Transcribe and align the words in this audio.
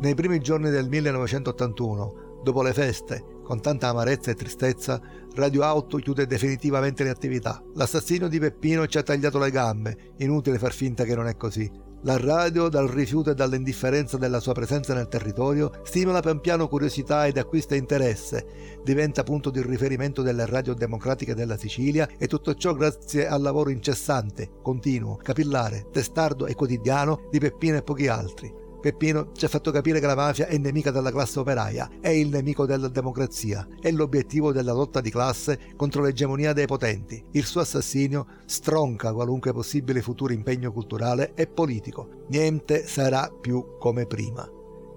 Nei 0.00 0.14
primi 0.14 0.40
giorni 0.40 0.70
del 0.70 0.88
1981, 0.88 2.40
dopo 2.42 2.62
le 2.62 2.72
feste, 2.72 3.22
con 3.44 3.60
tanta 3.60 3.88
amarezza 3.88 4.30
e 4.30 4.34
tristezza, 4.34 4.98
Radio 5.34 5.62
Auto 5.62 5.98
chiude 5.98 6.26
definitivamente 6.26 7.04
le 7.04 7.10
attività. 7.10 7.62
L'assassino 7.74 8.26
di 8.26 8.38
Peppino 8.38 8.86
ci 8.86 8.96
ha 8.96 9.02
tagliato 9.02 9.38
le 9.38 9.50
gambe, 9.50 10.14
inutile 10.16 10.58
far 10.58 10.72
finta 10.72 11.04
che 11.04 11.14
non 11.14 11.26
è 11.26 11.36
così. 11.36 11.70
La 12.04 12.16
radio, 12.16 12.70
dal 12.70 12.88
rifiuto 12.88 13.28
e 13.28 13.34
dall'indifferenza 13.34 14.16
della 14.16 14.40
sua 14.40 14.54
presenza 14.54 14.94
nel 14.94 15.08
territorio, 15.08 15.70
stimola 15.82 16.22
pian 16.22 16.40
piano 16.40 16.66
curiosità 16.66 17.26
ed 17.26 17.36
acquista 17.36 17.74
interesse, 17.74 18.78
diventa 18.82 19.22
punto 19.22 19.50
di 19.50 19.60
riferimento 19.60 20.22
delle 20.22 20.46
radio 20.46 20.72
democratiche 20.72 21.34
della 21.34 21.58
Sicilia 21.58 22.08
e 22.16 22.26
tutto 22.26 22.54
ciò 22.54 22.72
grazie 22.72 23.28
al 23.28 23.42
lavoro 23.42 23.68
incessante, 23.68 24.48
continuo, 24.62 25.16
capillare, 25.16 25.88
testardo 25.92 26.46
e 26.46 26.54
quotidiano 26.54 27.28
di 27.30 27.38
Peppino 27.38 27.76
e 27.76 27.82
pochi 27.82 28.08
altri. 28.08 28.68
Peppino 28.80 29.32
ci 29.34 29.44
ha 29.44 29.48
fatto 29.48 29.70
capire 29.70 30.00
che 30.00 30.06
la 30.06 30.14
mafia 30.14 30.46
è 30.46 30.56
nemica 30.56 30.90
della 30.90 31.10
classe 31.10 31.38
operaia, 31.38 31.88
è 32.00 32.08
il 32.08 32.28
nemico 32.28 32.64
della 32.64 32.88
democrazia, 32.88 33.66
è 33.80 33.90
l'obiettivo 33.90 34.52
della 34.52 34.72
lotta 34.72 35.00
di 35.00 35.10
classe 35.10 35.58
contro 35.76 36.02
l'egemonia 36.02 36.52
dei 36.52 36.66
potenti. 36.66 37.22
Il 37.32 37.44
suo 37.44 37.60
assassinio 37.60 38.26
stronca 38.46 39.12
qualunque 39.12 39.52
possibile 39.52 40.00
futuro 40.00 40.32
impegno 40.32 40.72
culturale 40.72 41.34
e 41.34 41.46
politico. 41.46 42.24
Niente 42.28 42.86
sarà 42.86 43.30
più 43.30 43.76
come 43.78 44.06
prima. 44.06 44.48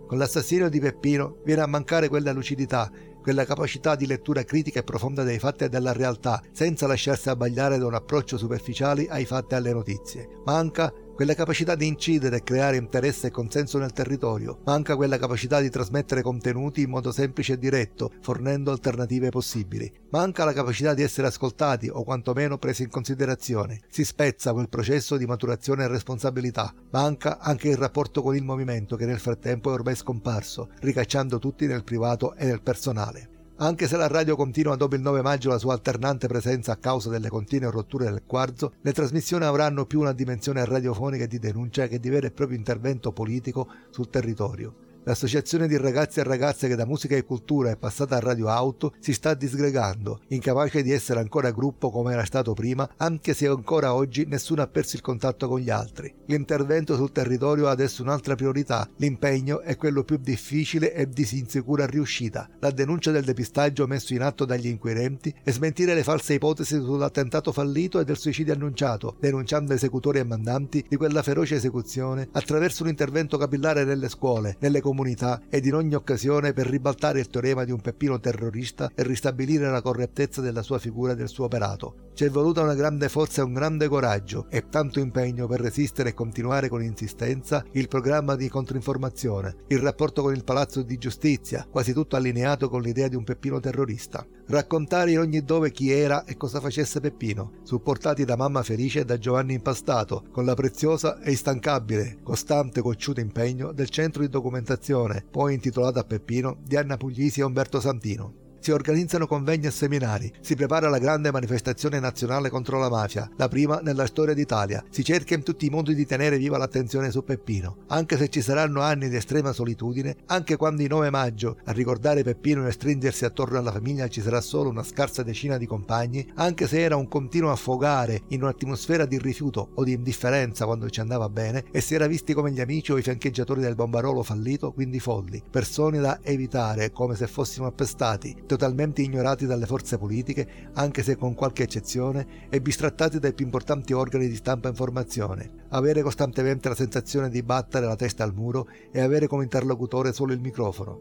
Con 0.08 0.18
l'assassinio 0.18 0.70
di 0.70 0.80
Peppino 0.80 1.38
viene 1.44 1.62
a 1.62 1.68
mancare 1.68 2.08
quella 2.08 2.32
lucidità, 2.32 2.92
quella 3.22 3.46
capacità 3.46 3.96
di 3.96 4.06
lettura 4.06 4.44
critica 4.44 4.80
e 4.80 4.84
profonda 4.84 5.24
dei 5.24 5.40
fatti 5.40 5.64
e 5.64 5.70
della 5.70 5.94
realtà, 5.94 6.42
senza 6.52 6.88
lasciarsi 6.88 7.30
abbagliare 7.30 7.78
da 7.78 7.86
un 7.86 7.94
approccio 7.96 8.38
superficiale 8.38 9.08
ai 9.08 9.26
fatti 9.26 9.54
e 9.54 9.58
alle 9.58 9.74
notizie. 9.74 10.28
Manca 10.46 10.94
quella 11.14 11.36
capacità 11.36 11.76
di 11.76 11.86
incidere 11.86 12.38
e 12.38 12.44
creare 12.44 12.78
interesse 12.78 13.28
e 13.28 13.32
consenso 13.32 13.78
nel 13.78 13.94
territorio, 13.94 14.60
manca 14.66 14.96
quella 14.96 15.18
capacità 15.18 15.60
di 15.60 15.70
trasmettere 15.70 16.22
contenuti 16.22 16.82
in 16.82 16.90
modo 16.90 17.12
semplice 17.12 17.54
e 17.54 17.60
diretto, 17.60 18.12
fornendo 18.22 18.72
alternative 18.72 19.30
possibili. 19.30 19.92
Manca 20.10 20.44
la 20.44 20.54
capacità 20.54 20.94
di 20.94 21.04
essere 21.04 21.28
ascoltati 21.28 21.88
o 21.90 22.04
quantomeno 22.04 22.58
presi 22.58 22.84
in 22.84 22.90
considerazione. 22.90 23.82
Si 23.90 24.04
spezza 24.04 24.54
quel 24.54 24.70
processo 24.70 25.18
di 25.18 25.26
maturazione 25.26 25.84
e 25.84 25.88
responsabilità. 25.88 26.74
Manca 26.92 27.40
anche 27.40 27.70
il 27.70 27.78
rapporto 27.78 28.22
con 28.22 28.36
il 28.36 28.44
movimento 28.44 28.96
che 28.96 29.06
nel 29.06 29.20
frattempo 29.20 29.70
è 29.70 29.74
ormai 29.74 29.96
scomparso, 29.96 30.70
ricacciando 30.80 31.40
tutti 31.40 31.68
nel 31.68 31.84
privato 31.84 32.34
e 32.36 32.46
nel 32.46 32.62
personale. 32.62 33.33
Anche 33.58 33.88
se 33.88 33.98
la 33.98 34.08
radio 34.08 34.36
continua 34.36 34.76
dopo 34.76 34.96
il 34.96 35.02
9 35.02 35.22
maggio 35.22 35.50
la 35.50 35.60
sua 35.60 35.74
alternante 35.74 36.28
presenza 36.28 36.72
a 36.72 36.78
causa 36.78 37.10
delle 37.10 37.30
continue 37.30 37.70
rotture 37.70 38.06
del 38.06 38.24
quarzo, 38.26 38.74
le 38.82 38.94
trasmissioni 38.94 39.46
avranno 39.46 39.86
più 39.86 40.00
una 40.00 40.12
dimensione 40.12 40.66
radiofonica 40.66 41.28
di 41.28 41.38
denuncia 41.38 41.88
che 41.88 42.00
di 42.00 42.10
vero 42.10 42.26
e 42.26 42.32
proprio 42.32 42.58
intervento 42.58 43.12
politico 43.12 43.68
sul 43.92 44.10
territorio. 44.10 44.83
L'associazione 45.06 45.68
di 45.68 45.76
ragazzi 45.76 46.22
e 46.22 46.24
ragazze 46.24 46.70
che 46.70 46.78
da 46.78 46.86
musica 46.86 47.18
e 47.18 47.26
cultura 47.26 47.70
è 47.70 47.76
passata 47.76 48.16
a 48.16 48.20
Radio 48.22 48.48
Auto 48.48 48.94
si 49.00 49.12
sta 49.12 49.34
disgregando, 49.34 50.22
incapace 50.30 50.82
di 50.82 50.92
essere 50.92 51.20
ancora 51.20 51.52
gruppo 51.52 51.92
come 51.92 52.14
era 52.14 52.24
stato 52.24 52.54
prima, 52.54 52.90
anche 52.96 53.34
se 53.34 53.48
ancora 53.48 53.94
oggi 53.94 54.26
nessuno 54.26 54.62
ha 54.62 54.68
perso 54.68 54.96
il 54.96 55.02
contatto 55.02 55.50
con 55.50 55.60
gli 55.60 55.70
altri. 55.70 56.14
L'intervento 56.28 56.96
sul 56.96 57.12
territorio 57.12 57.68
ha 57.68 57.72
adesso 57.72 58.02
un'altra 58.02 58.36
priorità, 58.36 58.90
l'impegno 58.96 59.60
è 59.60 59.76
quello 59.76 60.06
più 60.06 60.16
difficile 60.16 60.94
e 60.94 61.10
di 61.10 61.28
insicura 61.34 61.86
riuscita, 61.86 62.50
la 62.60 62.72
denuncia 62.72 63.12
del 63.12 63.26
depistaggio 63.26 63.86
messo 63.88 64.14
in 64.14 64.22
atto 64.22 64.46
dagli 64.46 64.68
inquirenti 64.68 65.36
e 65.44 65.52
smentire 65.52 65.96
le 65.96 66.04
false 66.04 66.36
ipotesi 66.36 66.76
sull'attentato 66.76 67.52
fallito 67.52 68.00
e 68.00 68.06
del 68.06 68.18
suicidio 68.18 68.54
annunciato, 68.54 69.18
denunciando 69.20 69.74
esecutori 69.74 70.20
e 70.20 70.24
mandanti 70.24 70.86
di 70.88 70.96
quella 70.96 71.24
feroce 71.24 71.56
esecuzione 71.56 72.30
attraverso 72.32 72.84
un 72.84 72.90
intervento 72.90 73.38
capillare 73.38 73.84
nelle 73.84 74.08
scuole, 74.08 74.56
nelle 74.60 74.80
comunità 74.80 74.92
comunità 74.94 75.42
ed 75.50 75.66
in 75.66 75.74
ogni 75.74 75.96
occasione 75.96 76.54
per 76.54 76.68
ribaltare 76.68 77.20
il 77.20 77.28
teorema 77.28 77.66
di 77.66 77.72
un 77.72 77.82
Peppino 77.82 78.20
terrorista 78.20 78.92
e 78.94 79.02
ristabilire 79.02 79.70
la 79.70 79.82
correttezza 79.82 80.40
della 80.40 80.62
sua 80.62 80.78
figura 80.78 81.14
e 81.14 81.16
del 81.16 81.28
suo 81.28 81.46
operato. 81.46 82.12
Ci 82.14 82.26
è 82.26 82.30
voluta 82.30 82.62
una 82.62 82.76
grande 82.76 83.10
forza 83.10 83.42
e 83.42 83.46
un 83.46 83.54
grande 83.54 83.88
coraggio 83.88 84.46
e 84.52 84.70
tanto 84.70 85.00
impegno 85.00 85.48
per 85.48 85.62
resistere 85.62 86.10
e 86.10 86.14
continuare 86.14 86.70
con 86.70 86.84
insistenza 86.84 87.66
il 87.72 87.88
programma 87.88 88.36
di 88.36 88.48
controinformazione, 88.50 89.56
il 89.70 89.80
rapporto 89.80 90.22
con 90.22 90.32
il 90.32 90.44
Palazzo 90.44 90.84
di 90.84 91.00
Giustizia, 91.00 91.66
quasi 91.68 91.92
tutto 91.92 92.16
allineato 92.16 92.70
con 92.70 92.84
l'idea 92.84 93.08
di 93.08 93.16
un 93.16 93.24
Peppino 93.24 93.60
terrorista. 93.60 94.24
Raccontare 94.46 95.12
in 95.12 95.20
ogni 95.20 95.44
dove 95.44 95.72
chi 95.72 95.90
era 95.90 96.26
e 96.26 96.38
cosa 96.38 96.60
facesse 96.60 97.00
Peppino, 97.00 97.54
supportati 97.64 98.26
da 98.26 98.36
mamma 98.36 98.62
Felice 98.62 99.00
e 99.00 99.06
da 99.06 99.18
Giovanni 99.18 99.54
Impastato, 99.54 100.26
con 100.30 100.46
la 100.46 100.54
preziosa 100.54 101.20
e 101.22 101.32
instancabile, 101.32 102.18
costante 102.22 102.82
cocciuto 102.82 103.22
impegno 103.22 103.72
del 103.72 103.90
centro 103.90 104.22
di 104.22 104.30
documentazione, 104.30 104.82
poi 105.30 105.54
intitolato 105.54 106.00
a 106.00 106.04
Peppino, 106.04 106.58
di 106.62 106.76
Anna 106.76 106.98
Puglisi 106.98 107.40
e 107.40 107.44
Umberto 107.44 107.80
Santino 107.80 108.43
si 108.64 108.72
organizzano 108.72 109.28
convegni 109.28 109.66
e 109.66 109.72
seminari, 109.72 110.32
si 110.40 110.56
prepara 110.56 110.88
la 110.88 110.98
grande 110.98 111.34
manifestazione 111.34 112.00
nazionale 112.00 112.50
contro 112.50 112.80
la 112.80 112.88
mafia, 112.88 113.30
la 113.36 113.50
prima 113.50 113.82
nella 113.84 114.06
storia 114.06 114.34
d'Italia. 114.34 114.82
Si 114.90 115.04
cerca 115.04 115.34
in 115.34 115.44
tutti 115.44 115.66
i 115.66 115.70
modi 115.70 115.94
di 115.94 116.06
tenere 116.06 116.38
viva 116.38 116.58
l'attenzione 116.58 117.12
su 117.12 117.26
Peppino. 117.26 117.80
Anche 117.88 118.16
se 118.16 118.30
ci 118.30 118.42
saranno 118.42 118.80
anni 118.80 119.10
di 119.10 119.18
estrema 119.18 119.52
solitudine, 119.52 120.16
anche 120.28 120.56
quando 120.56 120.82
il 120.82 120.88
9 120.88 121.10
maggio 121.10 121.58
a 121.66 121.74
ricordare 121.74 122.24
Peppino 122.24 122.66
e 122.66 122.72
stringersi 122.72 123.26
attorno 123.26 123.58
alla 123.58 123.74
famiglia 123.74 124.08
ci 124.08 124.22
sarà 124.22 124.40
solo 124.40 124.70
una 124.70 124.84
scarsa 124.84 125.24
decina 125.24 125.58
di 125.58 125.66
compagni, 125.66 126.26
anche 126.36 126.66
se 126.66 126.80
era 126.80 126.96
un 126.96 127.10
continuo 127.10 127.52
affogare 127.52 128.22
in 128.30 128.44
un'atmosfera 128.44 129.06
di 129.06 129.18
rifiuto 129.18 129.72
o 129.74 129.84
di 129.84 129.92
indifferenza 129.92 130.64
quando 130.64 130.90
ci 130.90 131.02
andava 131.02 131.28
bene 131.28 131.66
e 131.70 131.82
si 131.82 131.96
era 131.96 132.08
visti 132.08 132.34
come 132.34 132.52
gli 132.52 132.62
amici 132.62 132.94
o 132.94 132.98
i 132.98 133.02
fiancheggiatori 133.02 133.60
del 133.60 133.76
bombarolo 133.76 134.24
fallito, 134.24 134.72
quindi 134.72 135.02
folli, 135.02 135.44
persone 135.52 136.00
da 136.00 136.20
evitare 136.22 136.94
come 136.94 137.16
se 137.16 137.28
fossimo 137.28 137.68
appestati, 137.68 138.44
totalmente 138.54 139.02
ignorati 139.02 139.46
dalle 139.46 139.66
forze 139.66 139.98
politiche, 139.98 140.70
anche 140.74 141.04
se 141.04 141.16
con 141.16 141.34
qualche 141.34 141.64
eccezione, 141.64 142.48
e 142.50 142.62
bistrattati 142.62 143.20
dai 143.20 143.34
più 143.34 143.46
importanti 143.46 143.94
organi 143.94 144.28
di 144.28 144.36
stampa 144.36 144.68
e 144.68 144.72
informazione, 144.72 145.66
avere 145.70 146.02
costantemente 146.02 146.70
la 146.70 146.76
sensazione 146.76 147.30
di 147.30 147.42
battere 147.42 147.86
la 147.86 147.96
testa 147.96 148.24
al 148.24 148.34
muro 148.34 148.68
e 148.92 149.02
avere 149.02 149.28
come 149.28 149.44
interlocutore 149.44 150.14
solo 150.14 150.34
il 150.34 150.40
microfono. 150.40 151.00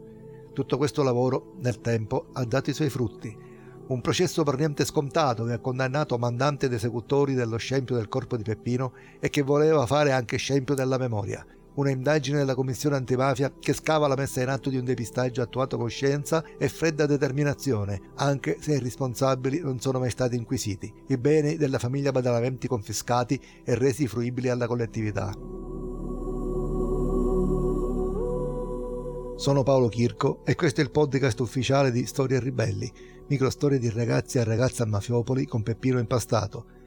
Tutto 0.53 0.77
questo 0.77 1.03
lavoro, 1.03 1.55
nel 1.61 1.79
tempo, 1.81 2.27
ha 2.33 2.43
dato 2.45 2.69
i 2.69 2.73
suoi 2.73 2.89
frutti. 2.89 3.35
Un 3.85 4.01
processo 4.01 4.43
per 4.43 4.57
niente 4.57 4.85
scontato 4.85 5.43
che 5.43 5.53
ha 5.53 5.59
condannato 5.59 6.17
mandanti 6.17 6.65
ed 6.65 6.73
esecutori 6.73 7.33
dello 7.33 7.57
scempio 7.57 7.95
del 7.95 8.07
corpo 8.07 8.37
di 8.37 8.43
Peppino 8.43 8.93
e 9.19 9.29
che 9.29 9.41
voleva 9.41 9.85
fare 9.85 10.11
anche 10.11 10.37
scempio 10.37 10.73
della 10.73 10.97
memoria, 10.97 11.45
una 11.75 11.89
indagine 11.89 12.37
della 12.37 12.55
Commissione 12.55 12.95
antimafia 12.95 13.53
che 13.59 13.73
scava 13.73 14.07
la 14.07 14.15
messa 14.15 14.41
in 14.41 14.49
atto 14.49 14.69
di 14.69 14.77
un 14.77 14.85
depistaggio 14.85 15.41
attuato 15.41 15.77
con 15.77 15.89
scienza 15.89 16.43
e 16.57 16.69
fredda 16.69 17.05
determinazione, 17.05 18.11
anche 18.15 18.57
se 18.59 18.73
i 18.73 18.79
responsabili 18.79 19.59
non 19.59 19.79
sono 19.79 19.99
mai 19.99 20.09
stati 20.09 20.35
inquisiti. 20.35 20.93
I 21.07 21.17
beni 21.17 21.57
della 21.57 21.79
famiglia 21.79 22.11
Badalamenti 22.11 22.67
confiscati 22.67 23.39
e 23.63 23.75
resi 23.75 24.07
fruibili 24.07 24.49
alla 24.49 24.67
collettività. 24.67 25.31
Sono 29.35 29.63
Paolo 29.63 29.89
Chirco 29.89 30.45
e 30.45 30.55
questo 30.55 30.79
è 30.79 30.83
il 30.83 30.91
podcast 30.91 31.39
ufficiale 31.39 31.91
di 31.91 32.05
Storie 32.05 32.39
Ribelli, 32.39 32.91
microstorie 33.27 33.79
di 33.79 33.89
ragazzi 33.89 34.37
e 34.37 34.43
ragazze 34.43 34.83
a 34.83 34.85
Mafiopoli 34.85 35.45
con 35.45 35.63
Peppino 35.63 35.99
Impastato 35.99 36.81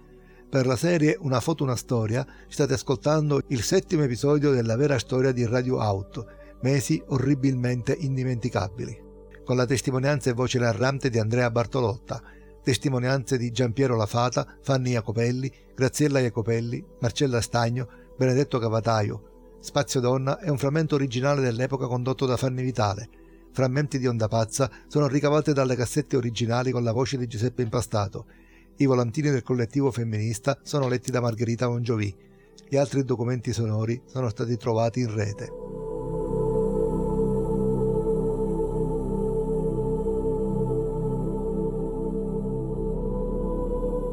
per 0.49 0.67
la 0.67 0.77
serie 0.77 1.17
Una 1.21 1.41
foto, 1.41 1.65
una 1.65 1.77
storia 1.77 2.25
state 2.49 2.75
ascoltando 2.75 3.43
il 3.49 3.63
settimo 3.63 4.05
episodio 4.05 4.53
della 4.53 4.77
vera 4.77 4.99
storia 4.99 5.33
di 5.33 5.45
Radio 5.45 5.81
Auto, 5.81 6.27
mesi 6.63 7.03
orribilmente 7.09 7.93
indimenticabili, 7.93 9.03
con 9.45 9.57
la 9.57 9.67
testimonianza 9.67 10.31
e 10.31 10.35
voce 10.35 10.59
narrante 10.59 11.11
di 11.11 11.19
Andrea 11.19 11.51
Bartolotta, 11.51 12.23
testimonianze 12.63 13.39
di 13.39 13.51
Giampiero 13.51 13.97
Lafata, 13.97 14.57
Fanny 14.63 14.93
Jacopelli, 14.93 15.53
Graziella 15.75 16.21
Jacopelli, 16.21 16.85
Marcella 17.01 17.41
Stagno, 17.41 17.89
Benedetto 18.17 18.59
Cavataio. 18.59 19.57
Spazio 19.61 20.01
Donna 20.01 20.39
è 20.39 20.49
un 20.49 20.59
frammento 20.59 20.95
originale 20.95 21.43
dell'epoca 21.43 21.87
condotto 21.87 22.25
da 22.25 22.37
Fanny 22.37 22.63
Vitale. 22.63 23.09
Frammenti 23.53 23.99
di 23.99 24.07
Onda 24.07 24.29
Pazza 24.29 24.71
sono 24.87 25.09
ricavati 25.09 25.53
dalle 25.53 25.77
cassette 25.77 26.17
originali 26.17 26.71
con 26.71 26.85
la 26.85 26.93
voce 26.93 27.17
di 27.17 27.27
Giuseppe 27.27 27.63
Impastato 27.63 28.27
i 28.79 28.85
volantini 28.85 29.31
del 29.31 29.43
collettivo 29.43 29.91
femminista 29.91 30.59
sono 30.63 30.87
letti 30.87 31.11
da 31.11 31.21
Margherita 31.21 31.67
Mongiovi. 31.67 32.15
Gli 32.69 32.77
altri 32.77 33.05
documenti 33.05 33.53
sonori 33.55 34.03
sono 34.05 34.29
stati 34.29 34.57
trovati 34.59 35.01
in 35.01 35.15
rete. 35.15 35.45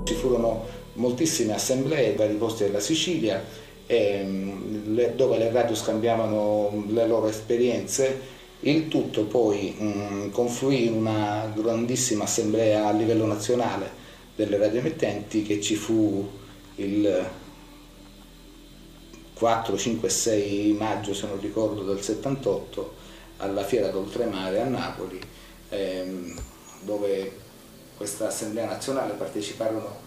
Ci 0.05 0.13
furono 0.13 0.63
moltissime 0.93 1.55
assemblee 1.55 2.11
in 2.11 2.15
vari 2.15 2.35
posti 2.35 2.63
della 2.63 2.79
Sicilia 2.79 3.43
ehm, 3.85 5.13
dove 5.15 5.37
le 5.37 5.51
radio 5.51 5.75
scambiavano 5.75 6.85
le 6.87 7.07
loro 7.07 7.27
esperienze 7.27 8.31
il 8.61 8.87
tutto 8.87 9.25
poi 9.25 10.29
confluì 10.31 10.85
in 10.85 10.93
una 10.93 11.51
grandissima 11.53 12.23
assemblea 12.23 12.87
a 12.87 12.91
livello 12.93 13.25
nazionale 13.25 14.02
delle 14.35 14.57
radioemittenti 14.57 15.43
che 15.43 15.61
ci 15.61 15.75
fu 15.75 16.27
il 16.75 17.29
4, 19.33 19.77
5 19.77 20.09
6 20.09 20.73
maggio, 20.73 21.13
se 21.13 21.27
non 21.27 21.39
ricordo, 21.39 21.83
del 21.83 22.01
78 22.01 22.93
alla 23.37 23.63
Fiera 23.63 23.89
d'Oltremare 23.89 24.61
a 24.61 24.65
Napoli, 24.65 25.19
ehm, 25.69 26.33
dove 26.81 27.31
questa 27.97 28.27
Assemblea 28.27 28.65
nazionale 28.65 29.13
parteciparono, 29.13 30.01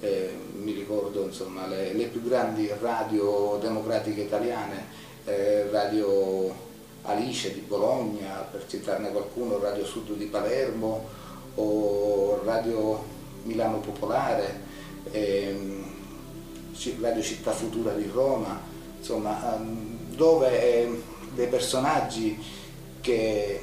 eh, 0.00 0.36
mi 0.54 0.72
ricordo, 0.72 1.24
insomma, 1.24 1.66
le, 1.66 1.92
le, 1.92 2.06
più 2.06 2.22
grandi 2.22 2.70
radio 2.80 3.58
democratiche 3.60 4.22
italiane, 4.22 4.86
eh, 5.24 5.70
Radio 5.70 6.54
Alice 7.02 7.52
di 7.52 7.60
Bologna, 7.60 8.46
per 8.50 8.64
citarne 8.66 9.10
qualcuno, 9.10 9.58
Radio 9.58 9.84
Sud 9.84 10.12
di 10.14 10.26
Palermo 10.26 11.08
o 11.54 12.40
Radio 12.44 13.20
Milano 13.44 13.78
Popolare, 13.78 14.60
ehm, 15.10 15.90
Radio 17.00 17.22
Città 17.22 17.52
Futura 17.52 17.92
di 17.92 18.08
Roma, 18.12 18.60
insomma, 18.98 19.56
ehm, 19.56 20.14
dove 20.14 20.62
eh, 20.62 21.02
dei 21.34 21.46
personaggi 21.48 22.38
che 23.00 23.60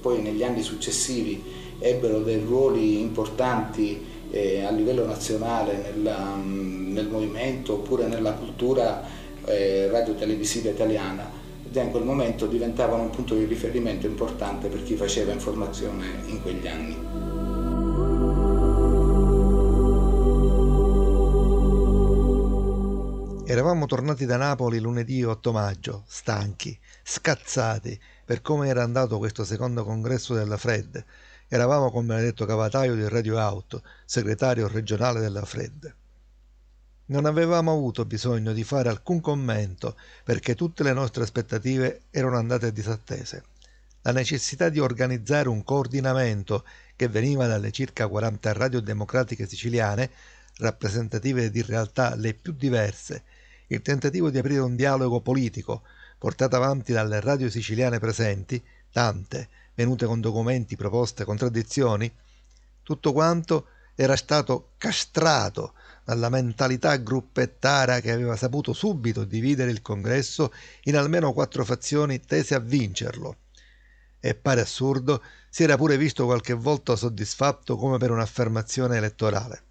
poi 0.00 0.20
negli 0.20 0.42
anni 0.42 0.62
successivi 0.62 1.42
ebbero 1.78 2.20
dei 2.20 2.40
ruoli 2.40 3.00
importanti 3.00 4.04
eh, 4.30 4.64
a 4.64 4.70
livello 4.70 5.04
nazionale 5.04 5.92
nella, 5.94 6.34
nel 6.34 7.08
movimento 7.08 7.74
oppure 7.74 8.06
nella 8.06 8.32
cultura 8.32 9.02
eh, 9.44 9.88
radio-televisiva 9.88 10.70
italiana, 10.70 11.30
già 11.70 11.82
in 11.82 11.90
quel 11.90 12.04
momento 12.04 12.46
diventavano 12.46 13.02
un 13.02 13.10
punto 13.10 13.34
di 13.34 13.44
riferimento 13.44 14.06
importante 14.06 14.68
per 14.68 14.82
chi 14.82 14.94
faceva 14.94 15.32
informazione 15.32 16.06
in 16.26 16.40
quegli 16.42 16.66
anni. 16.66 17.11
Eravamo 23.52 23.84
tornati 23.84 24.24
da 24.24 24.38
Napoli 24.38 24.80
lunedì 24.80 25.22
8 25.22 25.52
maggio, 25.52 26.04
stanchi, 26.06 26.74
scazzati 27.02 28.00
per 28.24 28.40
come 28.40 28.68
era 28.68 28.82
andato 28.82 29.18
questo 29.18 29.44
secondo 29.44 29.84
congresso 29.84 30.32
della 30.32 30.56
Fred. 30.56 31.04
Eravamo 31.48 31.90
con 31.90 32.06
Benedetto 32.06 32.46
Cavataio 32.46 32.94
di 32.94 33.06
Radio 33.06 33.36
Auto, 33.36 33.82
segretario 34.06 34.68
regionale 34.68 35.20
della 35.20 35.44
Fred. 35.44 35.94
Non 37.08 37.26
avevamo 37.26 37.72
avuto 37.72 38.06
bisogno 38.06 38.54
di 38.54 38.64
fare 38.64 38.88
alcun 38.88 39.20
commento 39.20 39.98
perché 40.24 40.54
tutte 40.54 40.82
le 40.82 40.94
nostre 40.94 41.22
aspettative 41.22 42.04
erano 42.08 42.38
andate 42.38 42.72
disattese. 42.72 43.44
La 44.00 44.12
necessità 44.12 44.70
di 44.70 44.78
organizzare 44.78 45.50
un 45.50 45.62
coordinamento 45.62 46.64
che 46.96 47.06
veniva 47.06 47.46
dalle 47.46 47.70
circa 47.70 48.08
40 48.08 48.50
radio 48.54 48.80
democratiche 48.80 49.46
siciliane, 49.46 50.08
rappresentative 50.56 51.50
di 51.50 51.60
realtà 51.60 52.14
le 52.14 52.32
più 52.32 52.52
diverse, 52.52 53.24
il 53.74 53.82
tentativo 53.82 54.30
di 54.30 54.38
aprire 54.38 54.60
un 54.60 54.76
dialogo 54.76 55.20
politico 55.20 55.82
portato 56.18 56.56
avanti 56.56 56.92
dalle 56.92 57.20
radio 57.20 57.50
siciliane 57.50 57.98
presenti, 57.98 58.62
tante, 58.92 59.48
venute 59.74 60.06
con 60.06 60.20
documenti, 60.20 60.76
proposte, 60.76 61.24
contraddizioni, 61.24 62.12
tutto 62.82 63.12
quanto 63.12 63.66
era 63.94 64.16
stato 64.16 64.72
castrato 64.78 65.74
dalla 66.04 66.28
mentalità 66.28 66.96
gruppettaria 66.96 68.00
che 68.00 68.10
aveva 68.10 68.36
saputo 68.36 68.72
subito 68.72 69.24
dividere 69.24 69.70
il 69.70 69.82
congresso 69.82 70.52
in 70.84 70.96
almeno 70.96 71.32
quattro 71.32 71.64
fazioni 71.64 72.20
tese 72.20 72.54
a 72.54 72.58
vincerlo. 72.58 73.36
E 74.20 74.34
pare 74.34 74.60
assurdo, 74.60 75.22
si 75.50 75.62
era 75.64 75.76
pure 75.76 75.96
visto 75.96 76.24
qualche 76.24 76.54
volta 76.54 76.96
soddisfatto 76.96 77.76
come 77.76 77.98
per 77.98 78.10
un'affermazione 78.10 78.96
elettorale. 78.96 79.62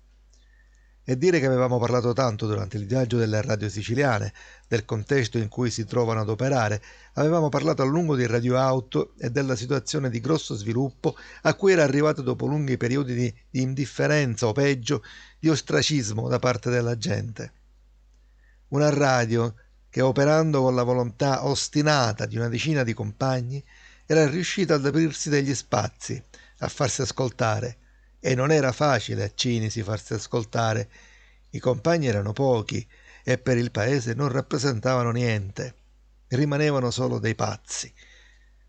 E 1.03 1.17
dire 1.17 1.39
che 1.39 1.47
avevamo 1.47 1.79
parlato 1.79 2.13
tanto 2.13 2.45
durante 2.45 2.77
il 2.77 2.85
viaggio 2.85 3.17
delle 3.17 3.41
radio 3.41 3.67
siciliane, 3.69 4.31
del 4.67 4.85
contesto 4.85 5.39
in 5.39 5.47
cui 5.47 5.71
si 5.71 5.85
trovano 5.85 6.21
ad 6.21 6.29
operare, 6.29 6.81
avevamo 7.13 7.49
parlato 7.49 7.81
a 7.81 7.85
lungo 7.85 8.15
di 8.15 8.27
radio 8.27 8.57
auto 8.57 9.13
e 9.17 9.31
della 9.31 9.55
situazione 9.55 10.09
di 10.11 10.19
grosso 10.19 10.53
sviluppo 10.53 11.15
a 11.41 11.55
cui 11.55 11.71
era 11.71 11.83
arrivato 11.83 12.21
dopo 12.21 12.45
lunghi 12.45 12.77
periodi 12.77 13.15
di, 13.15 13.33
di 13.49 13.61
indifferenza 13.61 14.45
o 14.47 14.51
peggio 14.51 15.03
di 15.39 15.49
ostracismo 15.49 16.27
da 16.27 16.37
parte 16.37 16.69
della 16.69 16.95
gente. 16.95 17.51
Una 18.69 18.89
radio 18.89 19.55
che 19.89 20.01
operando 20.01 20.61
con 20.61 20.75
la 20.75 20.83
volontà 20.83 21.45
ostinata 21.45 22.25
di 22.25 22.37
una 22.37 22.47
decina 22.47 22.83
di 22.83 22.93
compagni 22.93 23.61
era 24.05 24.27
riuscita 24.27 24.75
ad 24.75 24.85
aprirsi 24.85 25.29
degli 25.29 25.53
spazi, 25.53 26.21
a 26.59 26.67
farsi 26.67 27.01
ascoltare, 27.01 27.77
e 28.23 28.35
non 28.35 28.51
era 28.51 28.71
facile 28.71 29.23
a 29.23 29.31
Cinisi 29.33 29.81
farsi 29.81 30.13
ascoltare. 30.13 30.87
I 31.49 31.59
compagni 31.59 32.05
erano 32.07 32.31
pochi 32.31 32.87
e 33.23 33.37
per 33.39 33.57
il 33.57 33.71
paese 33.71 34.13
non 34.13 34.29
rappresentavano 34.29 35.11
niente, 35.11 35.75
rimanevano 36.27 36.91
solo 36.91 37.19
dei 37.19 37.35
pazzi. 37.35 37.91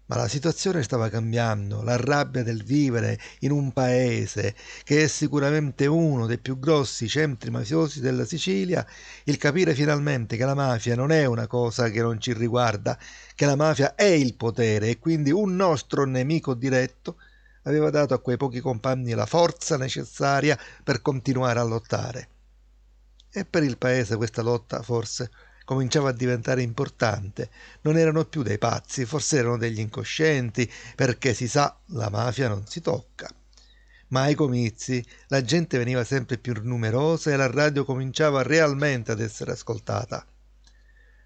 Ma 0.07 0.17
la 0.17 0.27
situazione 0.29 0.83
stava 0.83 1.09
cambiando, 1.09 1.83
la 1.83 1.97
rabbia 1.97 2.43
del 2.43 2.65
vivere 2.65 3.19
in 3.41 3.51
un 3.51 3.73
paese 3.73 4.55
che 4.85 5.05
è 5.05 5.07
sicuramente 5.07 5.87
uno 5.87 6.27
dei 6.27 6.39
più 6.39 6.59
grossi 6.59 7.09
centri 7.09 7.51
mafiosi 7.51 8.01
della 8.01 8.25
Sicilia, 8.25 8.85
il 9.25 9.37
capire 9.37 9.75
finalmente 9.75 10.37
che 10.37 10.45
la 10.45 10.55
mafia 10.55 10.97
non 10.97 11.13
è 11.13 11.25
una 11.25 11.47
cosa 11.47 11.89
che 11.89 12.03
non 12.03 12.21
ci 12.21 12.33
riguarda, 12.33 12.99
che 13.35 13.47
la 13.47 13.57
mafia 13.57 13.95
è 13.95 14.05
il 14.05 14.35
potere 14.35 14.89
e 14.89 14.99
quindi 14.99 15.31
un 15.31 15.55
nostro 15.55 16.05
nemico 16.05 16.55
diretto, 16.55 17.17
aveva 17.63 17.91
dato 17.91 18.15
a 18.15 18.21
quei 18.21 18.37
pochi 18.37 18.61
compagni 18.61 19.13
la 19.13 19.27
forza 19.27 19.77
necessaria 19.77 20.59
per 20.83 21.03
continuare 21.03 21.59
a 21.59 21.65
lottare. 21.65 22.29
E 23.31 23.45
per 23.45 23.63
il 23.63 23.79
paese 23.79 24.17
questa 24.17 24.43
lotta, 24.43 24.83
forse, 24.83 25.31
cominciava 25.65 26.11
a 26.11 26.13
diventare 26.13 26.63
importante. 26.63 27.51
Non 27.83 27.97
erano 27.97 28.25
più 28.25 28.43
dei 28.43 28.59
pazzi, 28.59 29.05
forse 29.05 29.39
erano 29.39 29.57
degli 29.57 29.81
incoscienti, 29.81 30.71
perché 30.95 31.35
si 31.35 31.49
sa, 31.49 31.77
la 31.87 32.11
mafia 32.11 32.49
non 32.49 32.67
si 32.67 32.81
tocca. 32.81 33.29
Ma 34.09 34.23
ai 34.23 34.35
comizi 34.35 35.05
la 35.29 35.43
gente 35.43 35.79
veniva 35.79 36.05
sempre 36.05 36.37
più 36.37 36.53
numerosa 36.63 37.31
e 37.31 37.37
la 37.37 37.51
radio 37.51 37.85
cominciava 37.85 38.43
realmente 38.43 39.13
ad 39.13 39.21
essere 39.21 39.53
ascoltata. 39.53 40.27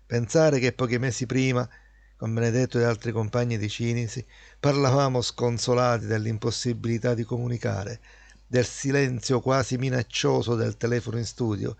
Pensare 0.06 0.60
che 0.60 0.72
pochi 0.72 0.98
mesi 0.98 1.26
prima 1.26 1.68
con 2.16 2.32
Benedetto 2.32 2.78
e 2.78 2.84
altri 2.84 3.12
compagni 3.12 3.58
di 3.58 3.68
Cinisi, 3.68 4.24
parlavamo 4.58 5.20
sconsolati 5.20 6.06
dell'impossibilità 6.06 7.12
di 7.12 7.24
comunicare, 7.24 8.00
del 8.46 8.64
silenzio 8.64 9.40
quasi 9.40 9.76
minaccioso 9.76 10.54
del 10.54 10.78
telefono 10.78 11.18
in 11.18 11.26
studio, 11.26 11.76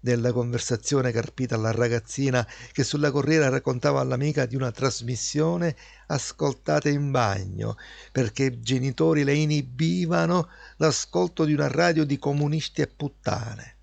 della 0.00 0.32
conversazione 0.32 1.12
carpita 1.12 1.56
alla 1.56 1.72
ragazzina 1.72 2.46
che 2.72 2.84
sulla 2.84 3.10
corriera 3.10 3.50
raccontava 3.50 4.00
all'amica 4.00 4.46
di 4.46 4.56
una 4.56 4.70
trasmissione 4.70 5.76
ascoltata 6.06 6.88
in 6.88 7.10
bagno, 7.10 7.76
perché 8.12 8.44
i 8.44 8.60
genitori 8.60 9.24
le 9.24 9.34
inibivano 9.34 10.48
l'ascolto 10.76 11.44
di 11.44 11.52
una 11.52 11.68
radio 11.68 12.04
di 12.06 12.18
comunisti 12.18 12.80
e 12.80 12.86
puttane. 12.86 13.74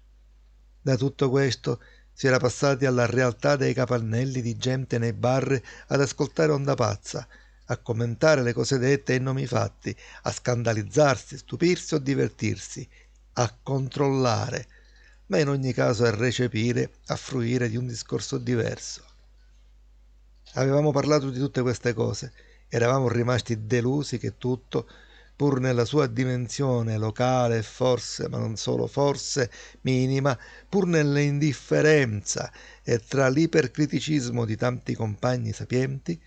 Da 0.81 0.95
tutto 0.95 1.29
questo 1.29 1.79
si 2.13 2.27
era 2.27 2.37
passati 2.37 2.85
alla 2.85 3.05
realtà 3.05 3.55
dei 3.55 3.73
capannelli 3.73 4.41
di 4.41 4.55
gente 4.55 4.97
nei 4.97 5.13
bar 5.13 5.59
ad 5.87 5.99
ascoltare 5.99 6.51
onda 6.51 6.75
pazza, 6.75 7.27
a 7.65 7.77
commentare 7.77 8.43
le 8.43 8.53
cose 8.53 8.77
dette 8.77 9.13
e 9.13 9.15
i 9.17 9.19
nomi 9.19 9.47
fatti, 9.47 9.95
a 10.23 10.31
scandalizzarsi, 10.31 11.37
stupirsi 11.37 11.95
o 11.95 11.97
divertirsi, 11.97 12.87
a 13.33 13.57
controllare, 13.63 14.67
ma 15.27 15.39
in 15.39 15.47
ogni 15.47 15.73
caso 15.73 16.05
a 16.05 16.11
recepire, 16.11 16.91
a 17.07 17.15
fruire 17.15 17.69
di 17.69 17.77
un 17.77 17.87
discorso 17.87 18.37
diverso. 18.37 19.03
Avevamo 20.53 20.91
parlato 20.91 21.31
di 21.31 21.39
tutte 21.39 21.61
queste 21.61 21.93
cose, 21.93 22.31
eravamo 22.67 23.07
rimasti 23.07 23.65
delusi 23.65 24.19
che 24.19 24.37
tutto 24.37 24.87
pur 25.35 25.59
nella 25.59 25.85
sua 25.85 26.07
dimensione 26.07 26.97
locale 26.97 27.57
e 27.57 27.63
forse, 27.63 28.29
ma 28.29 28.37
non 28.37 28.55
solo 28.55 28.87
forse, 28.87 29.51
minima, 29.81 30.37
pur 30.69 30.87
nell'indifferenza 30.87 32.51
e 32.83 32.99
tra 32.99 33.29
l'ipercriticismo 33.29 34.45
di 34.45 34.55
tanti 34.55 34.93
compagni 34.93 35.51
sapienti, 35.51 36.21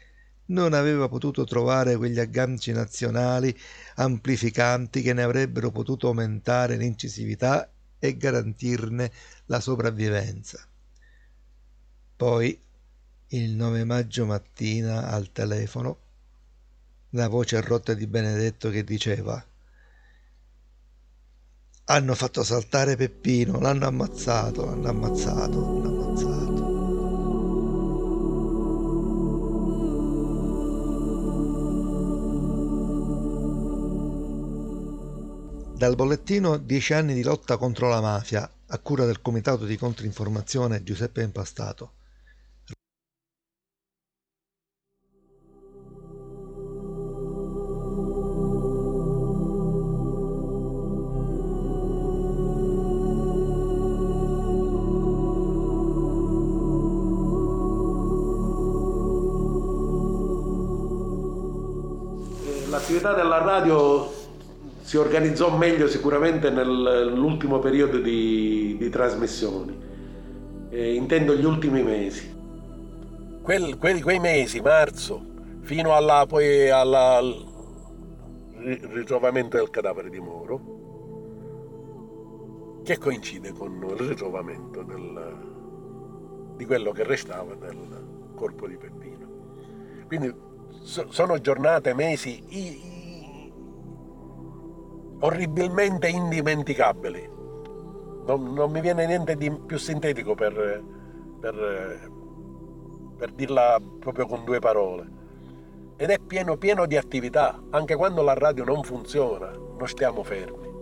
non 0.46 0.74
aveva 0.74 1.08
potuto 1.08 1.44
trovare 1.44 1.96
quegli 1.96 2.20
agganci 2.20 2.72
nazionali 2.72 3.56
amplificanti 3.96 5.02
che 5.02 5.12
ne 5.12 5.22
avrebbero 5.22 5.70
potuto 5.70 6.08
aumentare 6.08 6.76
l'incisività 6.76 7.70
e 7.98 8.16
garantirne 8.16 9.10
la 9.46 9.60
sopravvivenza. 9.60 10.66
Poi, 12.16 12.60
il 13.28 13.50
9 13.52 13.84
maggio 13.84 14.24
mattina 14.24 15.08
al 15.08 15.32
telefono, 15.32 15.98
la 17.16 17.28
voce 17.28 17.60
rotta 17.60 17.94
di 17.94 18.06
Benedetto 18.06 18.68
che 18.70 18.84
diceva 18.84 19.44
hanno 21.88 22.14
fatto 22.14 22.42
saltare 22.42 22.96
Peppino, 22.96 23.60
l'hanno 23.60 23.86
ammazzato, 23.86 24.64
l'hanno 24.64 24.88
ammazzato, 24.88 25.80
l'hanno 25.80 26.04
ammazzato. 26.04 26.74
Dal 35.76 35.94
bollettino 35.94 36.56
Dieci 36.56 36.92
anni 36.92 37.14
di 37.14 37.22
lotta 37.22 37.56
contro 37.56 37.88
la 37.88 38.00
mafia, 38.00 38.50
a 38.66 38.78
cura 38.78 39.04
del 39.04 39.22
Comitato 39.22 39.64
di 39.64 39.76
Controinformazione 39.76 40.82
Giuseppe 40.82 41.22
Impastato. 41.22 41.92
L'attività 62.86 63.14
della 63.14 63.38
radio 63.38 64.08
si 64.82 64.96
organizzò 64.96 65.56
meglio 65.56 65.88
sicuramente 65.88 66.50
nell'ultimo 66.50 67.58
periodo 67.58 67.98
di, 67.98 68.76
di 68.78 68.88
trasmissioni, 68.90 69.76
eh, 70.70 70.94
intendo 70.94 71.34
gli 71.34 71.44
ultimi 71.44 71.82
mesi. 71.82 72.32
Quel, 73.42 73.76
quei, 73.78 74.00
quei, 74.00 74.20
mesi, 74.20 74.60
marzo, 74.60 75.20
fino 75.62 75.96
alla, 75.96 76.26
poi 76.28 76.70
alla, 76.70 77.16
al 77.16 77.44
ritrovamento 78.92 79.56
del 79.56 79.68
cadavere 79.70 80.08
di 80.08 80.20
Moro, 80.20 80.60
che 82.84 82.98
coincide 82.98 83.50
con 83.50 83.84
il 83.84 83.96
ritrovamento 83.96 84.84
del, 84.84 86.54
di 86.54 86.64
quello 86.64 86.92
che 86.92 87.02
restava 87.02 87.56
del 87.56 88.30
corpo 88.36 88.68
di 88.68 88.76
Peppino. 88.76 89.26
Quindi 90.06 90.45
so, 90.86 91.10
sono 91.10 91.40
giornate, 91.40 91.94
mesi 91.94 92.42
orribilmente 95.20 96.08
indimenticabili. 96.08 97.28
Non, 98.26 98.52
non, 98.52 98.70
mi 98.70 98.80
viene 98.80 99.06
niente 99.06 99.36
di 99.36 99.50
più 99.50 99.78
sintetico 99.78 100.34
per, 100.34 100.82
per, 101.40 102.10
per 103.16 103.32
dirla 103.32 103.80
proprio 103.98 104.26
con 104.26 104.44
due 104.44 104.58
parole. 104.58 105.14
Ed 105.96 106.10
è 106.10 106.18
pieno 106.18 106.56
pieno 106.56 106.86
di 106.86 106.96
attività, 106.96 107.60
anche 107.70 107.96
quando 107.96 108.22
la 108.22 108.34
radio 108.34 108.64
non 108.64 108.82
funziona, 108.82 109.50
non 109.50 109.88
stiamo 109.88 110.22
fermi. 110.22 110.74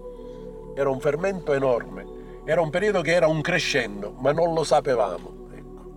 Era 0.74 0.90
un 0.90 1.00
fermento 1.00 1.52
enorme, 1.52 2.04
era 2.44 2.60
un 2.60 2.70
periodo 2.70 3.00
che 3.00 3.12
era 3.12 3.28
un 3.28 3.40
crescendo, 3.40 4.12
ma 4.18 4.32
non 4.32 4.52
lo 4.52 4.64
sapevamo. 4.64 5.48
Ecco. 5.52 5.92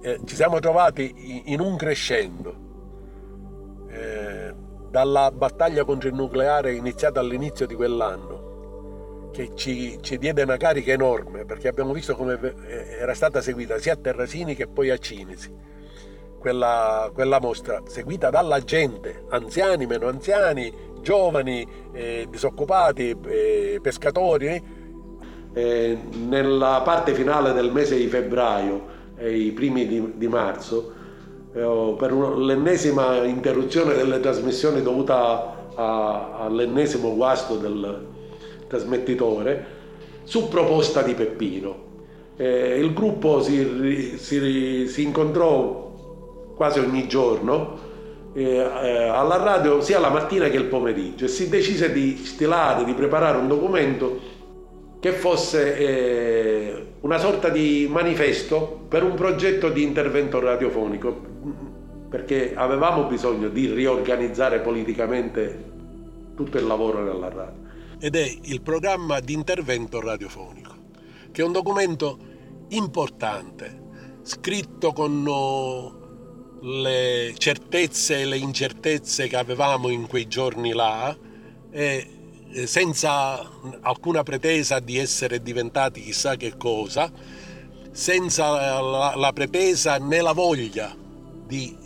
Eh, 0.00 0.20
ci 0.24 0.34
siamo 0.34 0.58
trovati 0.58 1.42
in 1.52 1.60
un 1.60 1.76
crescendo. 1.76 2.64
Dalla 4.94 5.32
battaglia 5.32 5.82
contro 5.82 6.08
il 6.08 6.14
nucleare 6.14 6.72
iniziata 6.72 7.18
all'inizio 7.18 7.66
di 7.66 7.74
quell'anno, 7.74 9.30
che 9.32 9.50
ci, 9.56 9.98
ci, 10.00 10.18
diede 10.18 10.44
una 10.44 10.56
carica 10.56 10.92
enorme, 10.92 11.44
perché 11.44 11.66
abbiamo 11.66 11.92
visto 11.92 12.14
come 12.14 12.38
eh, 12.68 12.98
era 13.00 13.12
stata 13.12 13.40
seguita 13.40 13.76
sia 13.78 13.94
a 13.94 13.96
Terrasini 13.96 14.54
che 14.54 14.68
poi 14.68 14.90
a 14.90 14.96
Cinisi, 14.96 15.52
quella, 16.38 17.10
quella 17.12 17.40
mostra, 17.40 17.82
seguita 17.88 18.30
dalla 18.30 18.60
gente, 18.60 19.24
anziani, 19.30 19.84
meno 19.86 20.06
anziani, 20.06 20.72
giovani, 21.00 21.66
eh, 21.92 22.28
disoccupati, 22.30 23.16
eh, 23.26 23.80
pescatori. 23.82 24.62
Eh, 25.54 25.98
nella 26.28 26.82
parte 26.84 27.14
finale 27.14 27.52
del 27.52 27.72
mese 27.72 27.96
di 27.96 28.06
febbraio 28.06 28.86
e 29.16 29.36
i 29.38 29.50
primi 29.50 29.88
di, 29.88 30.12
di 30.14 30.28
marzo, 30.28 30.93
per 31.54 32.12
l'ennesima 32.12 33.22
interruzione 33.24 33.94
delle 33.94 34.18
trasmissioni 34.18 34.82
dovuta 34.82 35.70
all'ennesimo 35.76 37.14
guasto 37.14 37.56
del 37.56 38.06
trasmettitore 38.66 39.66
su 40.24 40.48
proposta 40.48 41.02
di 41.02 41.14
Peppino. 41.14 41.82
Eh, 42.36 42.80
il 42.80 42.92
gruppo 42.92 43.40
si, 43.40 44.16
si, 44.16 44.88
si, 44.88 45.02
incontrò 45.02 45.92
quasi 46.56 46.80
ogni 46.80 47.06
giorno 47.06 47.78
eh, 48.32 48.42
eh, 48.42 49.04
alla 49.04 49.36
radio 49.36 49.80
sia 49.80 50.00
la 50.00 50.08
mattina 50.08 50.48
che 50.48 50.56
il 50.56 50.64
pomeriggio 50.64 51.26
e 51.26 51.28
si 51.28 51.48
decise 51.48 51.92
di 51.92 52.16
stilare, 52.24 52.84
di 52.84 52.92
preparare 52.94 53.38
un 53.38 53.46
documento 53.46 54.18
che 55.04 55.12
fosse 55.12 55.76
eh, 55.76 56.86
una 57.00 57.18
sorta 57.18 57.50
di 57.50 57.86
manifesto 57.90 58.86
per 58.88 59.02
un 59.02 59.12
progetto 59.12 59.68
di 59.68 59.82
intervento 59.82 60.40
radiofonico 60.40 61.14
perché 62.08 62.54
avevamo 62.56 63.04
bisogno 63.04 63.50
di 63.50 63.70
riorganizzare 63.70 64.60
politicamente 64.60 65.72
tutto 66.34 66.56
il 66.56 66.64
lavoro 66.64 67.04
nella 67.04 67.28
radio. 67.28 67.54
Ed 68.00 68.16
è 68.16 68.34
il 68.44 68.62
programma 68.62 69.20
di 69.20 69.34
intervento 69.34 70.00
radiofonico, 70.00 70.72
che 71.30 71.42
è 71.42 71.44
un 71.44 71.52
documento 71.52 72.18
importante, 72.68 73.82
scritto 74.22 74.92
con 74.92 75.22
oh, 75.28 76.60
le 76.62 77.34
certezze 77.36 78.22
e 78.22 78.24
le 78.24 78.38
incertezze 78.38 79.28
che 79.28 79.36
avevamo 79.36 79.90
in 79.90 80.06
quei 80.06 80.26
giorni 80.28 80.72
là 80.72 81.14
e 81.70 82.13
senza 82.66 83.50
alcuna 83.80 84.22
pretesa 84.22 84.78
di 84.78 84.98
essere 84.98 85.42
diventati 85.42 86.02
chissà 86.02 86.36
che 86.36 86.56
cosa, 86.56 87.10
senza 87.90 88.80
la, 88.80 89.14
la 89.16 89.32
pretesa 89.32 89.98
né 89.98 90.20
la 90.20 90.32
voglia 90.32 90.94
di 91.46 91.76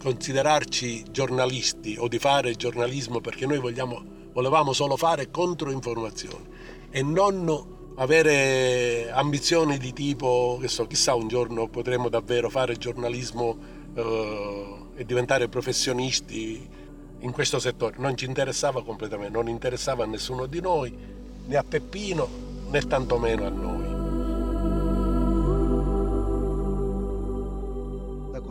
considerarci 0.00 1.04
giornalisti 1.10 1.96
o 1.98 2.08
di 2.08 2.18
fare 2.18 2.54
giornalismo 2.54 3.20
perché 3.20 3.46
noi 3.46 3.58
vogliamo, 3.58 4.02
volevamo 4.32 4.72
solo 4.72 4.96
fare 4.96 5.30
controinformazioni 5.30 6.46
e 6.90 7.02
non 7.02 7.72
avere 7.96 9.10
ambizioni 9.10 9.78
di 9.78 9.92
tipo 9.92 10.58
che 10.60 10.68
so, 10.68 10.86
chissà 10.86 11.14
un 11.14 11.28
giorno 11.28 11.68
potremo 11.68 12.08
davvero 12.08 12.50
fare 12.50 12.76
giornalismo 12.76 13.56
eh, 13.94 14.76
e 14.96 15.04
diventare 15.04 15.48
professionisti 15.48 16.68
in 17.20 17.32
questo 17.32 17.58
settore. 17.58 17.96
Non 17.98 18.16
ci 18.16 18.26
interessava 18.26 18.82
completamente, 18.82 19.32
non 19.32 19.48
interessava 19.48 20.04
a 20.04 20.06
nessuno 20.06 20.46
di 20.46 20.60
noi, 20.60 20.96
né 21.46 21.56
a 21.56 21.64
Peppino 21.64 22.28
né 22.70 22.80
tantomeno 22.82 23.46
a 23.46 23.50
noi. 23.50 23.94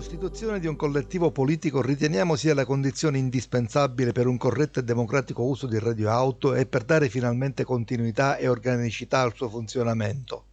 costituzione 0.03 0.60
di 0.60 0.67
un 0.67 0.75
collettivo 0.75 1.32
politico 1.32 1.82
riteniamo 1.82 2.36
sia 2.36 2.53
la 2.53 2.65
condizione 2.65 3.17
indispensabile 3.17 4.12
per 4.12 4.27
un 4.27 4.38
corretto 4.38 4.79
e 4.79 4.84
democratico 4.84 5.43
uso 5.43 5.65
di 5.65 5.79
radioauto 5.79 6.55
e 6.55 6.65
per 6.65 6.84
dare 6.84 7.10
finalmente 7.10 7.63
continuità 7.63 8.38
e 8.38 8.48
organicità 8.48 9.22
al 9.22 9.34
suo 9.34 9.50
funzionamento. 9.50 10.46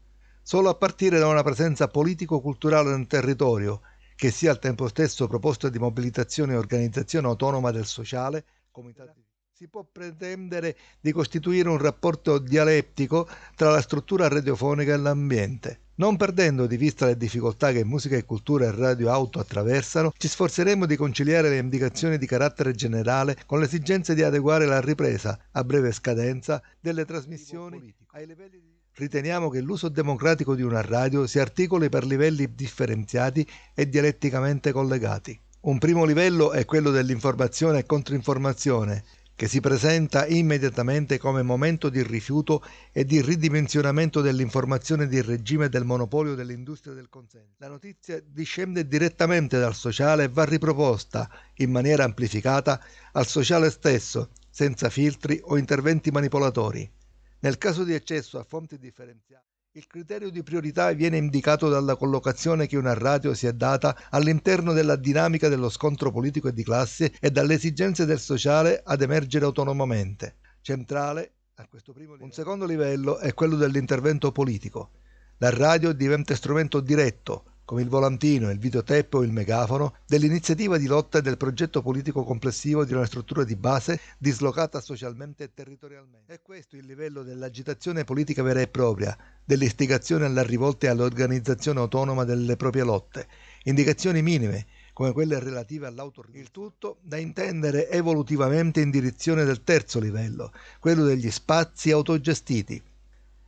Solo 0.42 0.68
a 0.68 0.74
partire 0.74 1.18
da 1.18 1.26
una 1.26 1.42
presenza 1.42 1.88
politico-culturale 1.88 2.96
nel 2.96 3.06
territorio, 3.06 3.80
che 4.20 4.30
sia 4.30 4.50
al 4.50 4.58
tempo 4.58 4.86
stesso 4.86 5.26
proposta 5.26 5.70
di 5.70 5.78
mobilitazione 5.78 6.52
e 6.52 6.56
organizzazione 6.56 7.26
autonoma 7.26 7.70
del 7.70 7.86
sociale, 7.86 8.44
comitati 8.70 9.24
si 9.50 9.66
può 9.66 9.82
pretendere 9.90 10.76
di 11.00 11.10
costituire 11.10 11.70
un 11.70 11.78
rapporto 11.78 12.36
dialettico 12.36 13.26
tra 13.54 13.70
la 13.70 13.80
struttura 13.80 14.28
radiofonica 14.28 14.92
e 14.92 14.98
l'ambiente. 14.98 15.80
Non 15.94 16.18
perdendo 16.18 16.66
di 16.66 16.76
vista 16.76 17.06
le 17.06 17.16
difficoltà 17.16 17.72
che 17.72 17.82
musica 17.82 18.16
e 18.16 18.26
cultura 18.26 18.66
e 18.66 18.72
radio 18.72 19.10
auto 19.10 19.38
attraversano, 19.38 20.12
ci 20.18 20.28
sforzeremo 20.28 20.84
di 20.84 20.96
conciliare 20.96 21.48
le 21.48 21.56
indicazioni 21.56 22.18
di 22.18 22.26
carattere 22.26 22.74
generale 22.74 23.38
con 23.46 23.58
l'esigenza 23.58 24.12
di 24.12 24.22
adeguare 24.22 24.66
la 24.66 24.82
ripresa, 24.82 25.38
a 25.52 25.64
breve 25.64 25.92
scadenza, 25.92 26.62
delle 26.78 27.06
trasmissioni 27.06 27.94
ai 28.12 28.26
livelli 28.26 28.60
di... 28.60 28.79
Riteniamo 29.00 29.48
che 29.48 29.62
l'uso 29.62 29.88
democratico 29.88 30.54
di 30.54 30.60
una 30.60 30.82
radio 30.82 31.26
si 31.26 31.38
articoli 31.38 31.88
per 31.88 32.04
livelli 32.04 32.54
differenziati 32.54 33.48
e 33.72 33.88
dialetticamente 33.88 34.72
collegati. 34.72 35.40
Un 35.60 35.78
primo 35.78 36.04
livello 36.04 36.52
è 36.52 36.66
quello 36.66 36.90
dell'informazione 36.90 37.78
e 37.78 37.86
controinformazione, 37.86 39.02
che 39.34 39.48
si 39.48 39.60
presenta 39.60 40.26
immediatamente 40.26 41.16
come 41.16 41.40
momento 41.40 41.88
di 41.88 42.02
rifiuto 42.02 42.62
e 42.92 43.06
di 43.06 43.22
ridimensionamento 43.22 44.20
dell'informazione 44.20 45.06
di 45.06 45.22
regime 45.22 45.70
del 45.70 45.86
monopolio 45.86 46.34
dell'industria 46.34 46.92
del 46.92 47.08
consenso. 47.08 47.54
La 47.56 47.68
notizia 47.68 48.22
discende 48.22 48.86
direttamente 48.86 49.58
dal 49.58 49.74
sociale 49.74 50.24
e 50.24 50.28
va 50.28 50.44
riproposta 50.44 51.26
in 51.54 51.70
maniera 51.70 52.04
amplificata 52.04 52.78
al 53.12 53.26
sociale 53.26 53.70
stesso, 53.70 54.28
senza 54.50 54.90
filtri 54.90 55.40
o 55.42 55.56
interventi 55.56 56.10
manipolatori. 56.10 56.98
Nel 57.42 57.56
caso 57.56 57.84
di 57.84 57.94
eccesso 57.94 58.38
a 58.38 58.44
fonti 58.44 58.78
differenziate, 58.78 59.46
il 59.72 59.86
criterio 59.86 60.30
di 60.30 60.42
priorità 60.42 60.92
viene 60.92 61.16
indicato 61.16 61.70
dalla 61.70 61.96
collocazione 61.96 62.66
che 62.66 62.76
una 62.76 62.92
radio 62.92 63.32
si 63.32 63.46
è 63.46 63.52
data 63.54 63.96
all'interno 64.10 64.74
della 64.74 64.96
dinamica 64.96 65.48
dello 65.48 65.70
scontro 65.70 66.10
politico 66.10 66.48
e 66.48 66.52
di 66.52 66.62
classe 66.62 67.14
e 67.18 67.30
dalle 67.30 67.54
esigenze 67.54 68.04
del 68.04 68.18
sociale 68.18 68.82
ad 68.84 69.00
emergere 69.00 69.46
autonomamente. 69.46 70.36
Centrale 70.60 71.32
a 71.54 71.66
questo 71.66 71.94
primo 71.94 72.12
livello. 72.12 72.26
Un 72.26 72.32
secondo 72.32 72.66
livello 72.66 73.18
è 73.18 73.32
quello 73.32 73.56
dell'intervento 73.56 74.32
politico. 74.32 74.90
La 75.38 75.48
radio 75.48 75.92
diventa 75.92 76.34
strumento 76.34 76.80
diretto, 76.80 77.49
come 77.70 77.82
il 77.82 77.88
volantino, 77.88 78.50
il 78.50 78.58
videotape 78.58 79.16
o 79.16 79.22
il 79.22 79.30
megafono, 79.30 79.94
dell'iniziativa 80.04 80.76
di 80.76 80.86
lotta 80.86 81.18
e 81.18 81.22
del 81.22 81.36
progetto 81.36 81.82
politico 81.82 82.24
complessivo 82.24 82.84
di 82.84 82.94
una 82.94 83.06
struttura 83.06 83.44
di 83.44 83.54
base 83.54 84.00
dislocata 84.18 84.80
socialmente 84.80 85.44
e 85.44 85.54
territorialmente. 85.54 86.34
È 86.34 86.42
questo 86.42 86.74
il 86.74 86.84
livello 86.84 87.22
dell'agitazione 87.22 88.02
politica 88.02 88.42
vera 88.42 88.60
e 88.60 88.66
propria, 88.66 89.16
dell'istigazione 89.44 90.24
alla 90.24 90.42
rivolta 90.42 90.86
e 90.86 90.90
all'organizzazione 90.90 91.78
autonoma 91.78 92.24
delle 92.24 92.56
proprie 92.56 92.82
lotte. 92.82 93.28
Indicazioni 93.62 94.20
minime, 94.20 94.66
come 94.92 95.12
quelle 95.12 95.38
relative 95.38 95.86
all'autorità. 95.86 96.38
Il 96.38 96.50
tutto 96.50 96.98
da 97.02 97.18
intendere 97.18 97.88
evolutivamente 97.88 98.80
in 98.80 98.90
direzione 98.90 99.44
del 99.44 99.62
terzo 99.62 100.00
livello, 100.00 100.52
quello 100.80 101.04
degli 101.04 101.30
spazi 101.30 101.92
autogestiti 101.92 102.82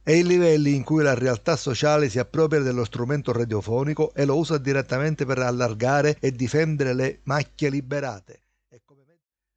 e 0.04 0.18
i 0.18 0.24
livelli 0.24 0.74
in 0.74 0.82
cui 0.82 1.02
la 1.02 1.14
realtà 1.14 1.56
sociale 1.56 2.08
si 2.08 2.18
appropria 2.18 2.60
dello 2.60 2.84
strumento 2.84 3.32
radiofonico 3.32 4.12
e 4.14 4.24
lo 4.24 4.36
usa 4.36 4.58
direttamente 4.58 5.24
per 5.24 5.38
allargare 5.38 6.16
e 6.18 6.32
difendere 6.32 6.92
le 6.92 7.20
macchie 7.24 7.70
liberate. 7.70 8.40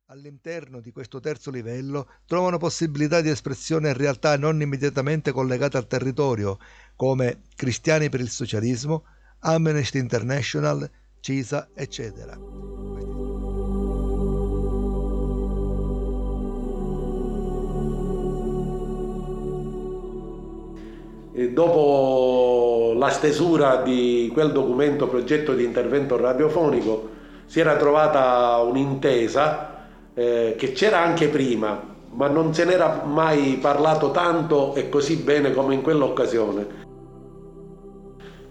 All'interno 0.10 0.82
di 0.82 0.92
questo 0.92 1.20
terzo 1.20 1.50
livello 1.50 2.08
trovano 2.28 2.60
possibilità 2.60 3.22
di 3.22 3.30
espressione 3.30 3.90
in 3.90 3.98
realtà 3.98 4.38
non 4.38 4.62
immediatamente 4.62 5.32
collegate 5.32 5.78
al 5.78 5.88
territorio, 5.88 6.60
come 6.96 7.42
Cristiani 7.56 8.08
per 8.10 8.20
il 8.20 8.30
Socialismo, 8.30 9.04
Amnesty 9.40 9.98
International, 9.98 10.90
CISA, 11.20 11.70
eccetera. 11.74 12.38
Dopo 21.36 22.94
la 22.96 23.10
stesura 23.10 23.82
di 23.82 24.30
quel 24.32 24.54
documento 24.54 25.08
progetto 25.08 25.54
di 25.54 25.66
intervento 25.66 26.16
radiofonico 26.16 27.10
si 27.46 27.60
era 27.60 27.76
trovata 27.76 28.56
un'intesa 28.60 29.84
eh, 30.14 30.56
che 30.58 30.72
c'era 30.72 31.00
anche 31.00 31.28
prima, 31.28 31.94
ma 32.12 32.30
non 32.30 32.54
se 32.54 32.64
n'era 32.64 33.04
mai 33.04 33.58
parlato 33.60 34.12
tanto 34.12 34.76
e 34.76 34.88
così 34.88 35.18
bene 35.18 35.52
come 35.52 35.74
in 35.74 35.82
quell'occasione. 35.82 36.84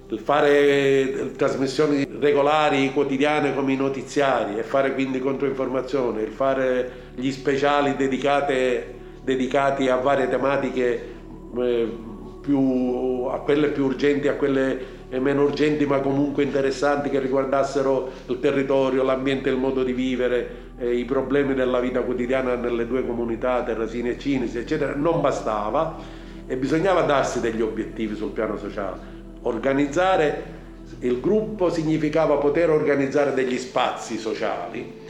Il 0.08 0.18
fare 0.18 1.32
trasmissioni 1.38 2.06
regolari, 2.20 2.92
quotidiane 2.92 3.54
come 3.54 3.72
i 3.72 3.76
notiziari 3.76 4.58
e 4.58 4.62
fare 4.62 4.92
quindi 4.92 5.20
controinformazione, 5.20 6.20
il 6.20 6.32
fare 6.32 6.90
gli 7.14 7.30
speciali 7.30 7.96
dedicati 7.96 9.88
a 9.88 9.96
varie 9.96 10.28
tematiche 10.28 11.12
eh, 11.56 12.12
più, 12.44 13.26
a 13.30 13.38
quelle 13.40 13.68
più 13.68 13.84
urgenti, 13.84 14.28
a 14.28 14.34
quelle 14.34 14.92
meno 15.18 15.44
urgenti 15.44 15.86
ma 15.86 16.00
comunque 16.00 16.42
interessanti 16.42 17.08
che 17.08 17.18
riguardassero 17.20 18.10
il 18.26 18.38
territorio, 18.40 19.02
l'ambiente, 19.02 19.48
il 19.48 19.56
modo 19.56 19.82
di 19.82 19.92
vivere, 19.92 20.72
eh, 20.78 20.94
i 20.94 21.04
problemi 21.04 21.54
della 21.54 21.80
vita 21.80 22.00
quotidiana 22.02 22.54
nelle 22.54 22.86
due 22.86 23.06
comunità, 23.06 23.62
Terrasini 23.62 24.10
e 24.10 24.18
Cinisi, 24.18 24.58
eccetera, 24.58 24.94
non 24.94 25.20
bastava 25.20 25.96
e 26.46 26.56
bisognava 26.56 27.02
darsi 27.02 27.40
degli 27.40 27.62
obiettivi 27.62 28.14
sul 28.14 28.30
piano 28.30 28.58
sociale. 28.58 29.12
Organizzare 29.42 30.52
il 31.00 31.20
gruppo 31.20 31.70
significava 31.70 32.36
poter 32.36 32.70
organizzare 32.70 33.32
degli 33.32 33.56
spazi 33.56 34.18
sociali 34.18 35.00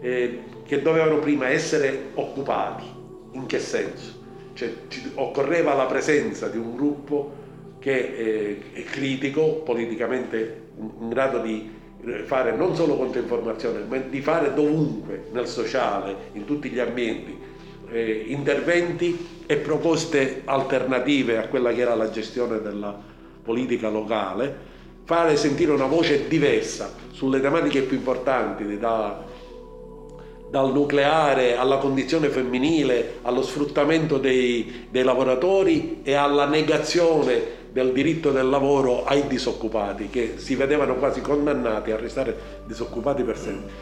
eh, 0.00 0.40
che 0.64 0.82
dovevano 0.82 1.18
prima 1.18 1.48
essere 1.48 2.10
occupati. 2.14 2.84
In 3.32 3.46
che 3.46 3.58
senso? 3.58 4.24
Cioè, 4.56 4.72
occorreva 5.16 5.74
la 5.74 5.84
presenza 5.84 6.48
di 6.48 6.56
un 6.56 6.74
gruppo 6.74 7.44
che 7.78 7.92
eh, 7.92 8.62
è 8.72 8.84
critico, 8.84 9.56
politicamente 9.56 10.62
in 10.78 11.10
grado 11.10 11.40
di 11.40 11.70
eh, 12.02 12.22
fare 12.24 12.56
non 12.56 12.74
solo 12.74 12.96
controinformazione, 12.96 13.84
ma 13.86 13.98
di 13.98 14.22
fare 14.22 14.54
dovunque, 14.54 15.26
nel 15.30 15.46
sociale, 15.46 16.30
in 16.32 16.46
tutti 16.46 16.70
gli 16.70 16.78
ambienti, 16.78 17.36
eh, 17.90 18.24
interventi 18.28 19.44
e 19.44 19.56
proposte 19.56 20.40
alternative 20.46 21.36
a 21.36 21.48
quella 21.48 21.74
che 21.74 21.82
era 21.82 21.94
la 21.94 22.08
gestione 22.08 22.62
della 22.62 22.98
politica 23.42 23.90
locale, 23.90 24.56
fare 25.04 25.36
sentire 25.36 25.70
una 25.70 25.84
voce 25.84 26.28
diversa 26.28 26.90
sulle 27.10 27.42
tematiche 27.42 27.82
più 27.82 27.98
importanti, 27.98 28.78
da 28.78 29.22
dal 30.48 30.72
nucleare 30.72 31.56
alla 31.56 31.78
condizione 31.78 32.28
femminile, 32.28 33.18
allo 33.22 33.42
sfruttamento 33.42 34.18
dei, 34.18 34.86
dei, 34.90 35.02
lavoratori 35.02 36.00
e 36.02 36.14
alla 36.14 36.46
negazione 36.46 37.64
del 37.72 37.92
diritto 37.92 38.30
del 38.30 38.48
lavoro 38.48 39.04
ai 39.04 39.26
disoccupati, 39.26 40.08
che 40.08 40.38
si 40.38 40.54
vedevano 40.54 40.94
quasi 40.94 41.20
condannati 41.20 41.90
a 41.90 41.96
restare 41.96 42.62
disoccupati 42.64 43.22
per 43.22 43.36
sempre. 43.36 43.72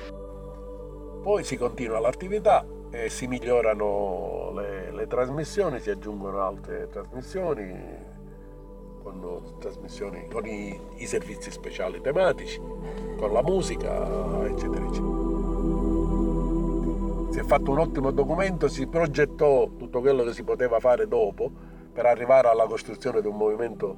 Poi 1.23 1.45
si 1.45 1.57
continua 1.57 2.01
l'attività 2.01 2.67
e 2.91 3.09
si 3.09 3.27
migliorano 3.27 4.53
le, 4.55 4.93
le 4.93 5.07
trasmissioni, 5.07 5.81
si 5.81 5.91
aggiungono 5.91 6.41
altre 6.41 6.89
trasmissioni 6.91 7.73
con, 9.03 9.43
trasmissioni, 9.59 10.27
con 10.31 10.47
i, 10.47 10.79
i 10.97 11.07
servizi 11.07 11.51
speciali 11.51 12.01
tematici, 12.01 12.61
con 13.17 13.33
la 13.33 13.43
musica, 13.43 14.47
eccetera, 14.47 14.87
eccetera 14.87 15.34
si 17.35 17.41
è 17.41 17.43
fatto 17.43 17.73
un 17.73 17.81
ottimo 17.81 18.13
documento, 18.13 18.69
si 18.69 18.87
progettò 18.87 19.69
tutto 19.77 20.01
quello 20.01 20.23
che 20.23 20.33
si 20.33 20.45
poteva 20.45 20.79
fare 20.79 21.09
dopo 21.09 21.51
per 21.93 22.07
arrivare 22.07 22.47
alla 22.47 22.67
costruzione 22.67 23.21
di 23.21 23.27
un 23.27 23.37
movimento 23.37 23.97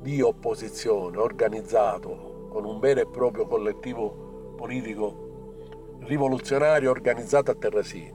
di 0.00 0.20
opposizione 0.20 1.16
organizzato 1.16 2.46
con 2.50 2.64
un 2.64 2.78
vero 2.78 3.00
e 3.00 3.06
proprio 3.06 3.48
collettivo 3.48 4.54
politico 4.56 5.96
rivoluzionario 6.02 6.88
organizzato 6.88 7.50
a 7.50 7.56
Terrasini. 7.56 8.14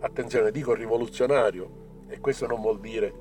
Attenzione, 0.00 0.50
dico 0.50 0.74
rivoluzionario 0.74 2.04
e 2.06 2.20
questo 2.20 2.46
non 2.46 2.60
vuol 2.60 2.78
dire 2.80 3.14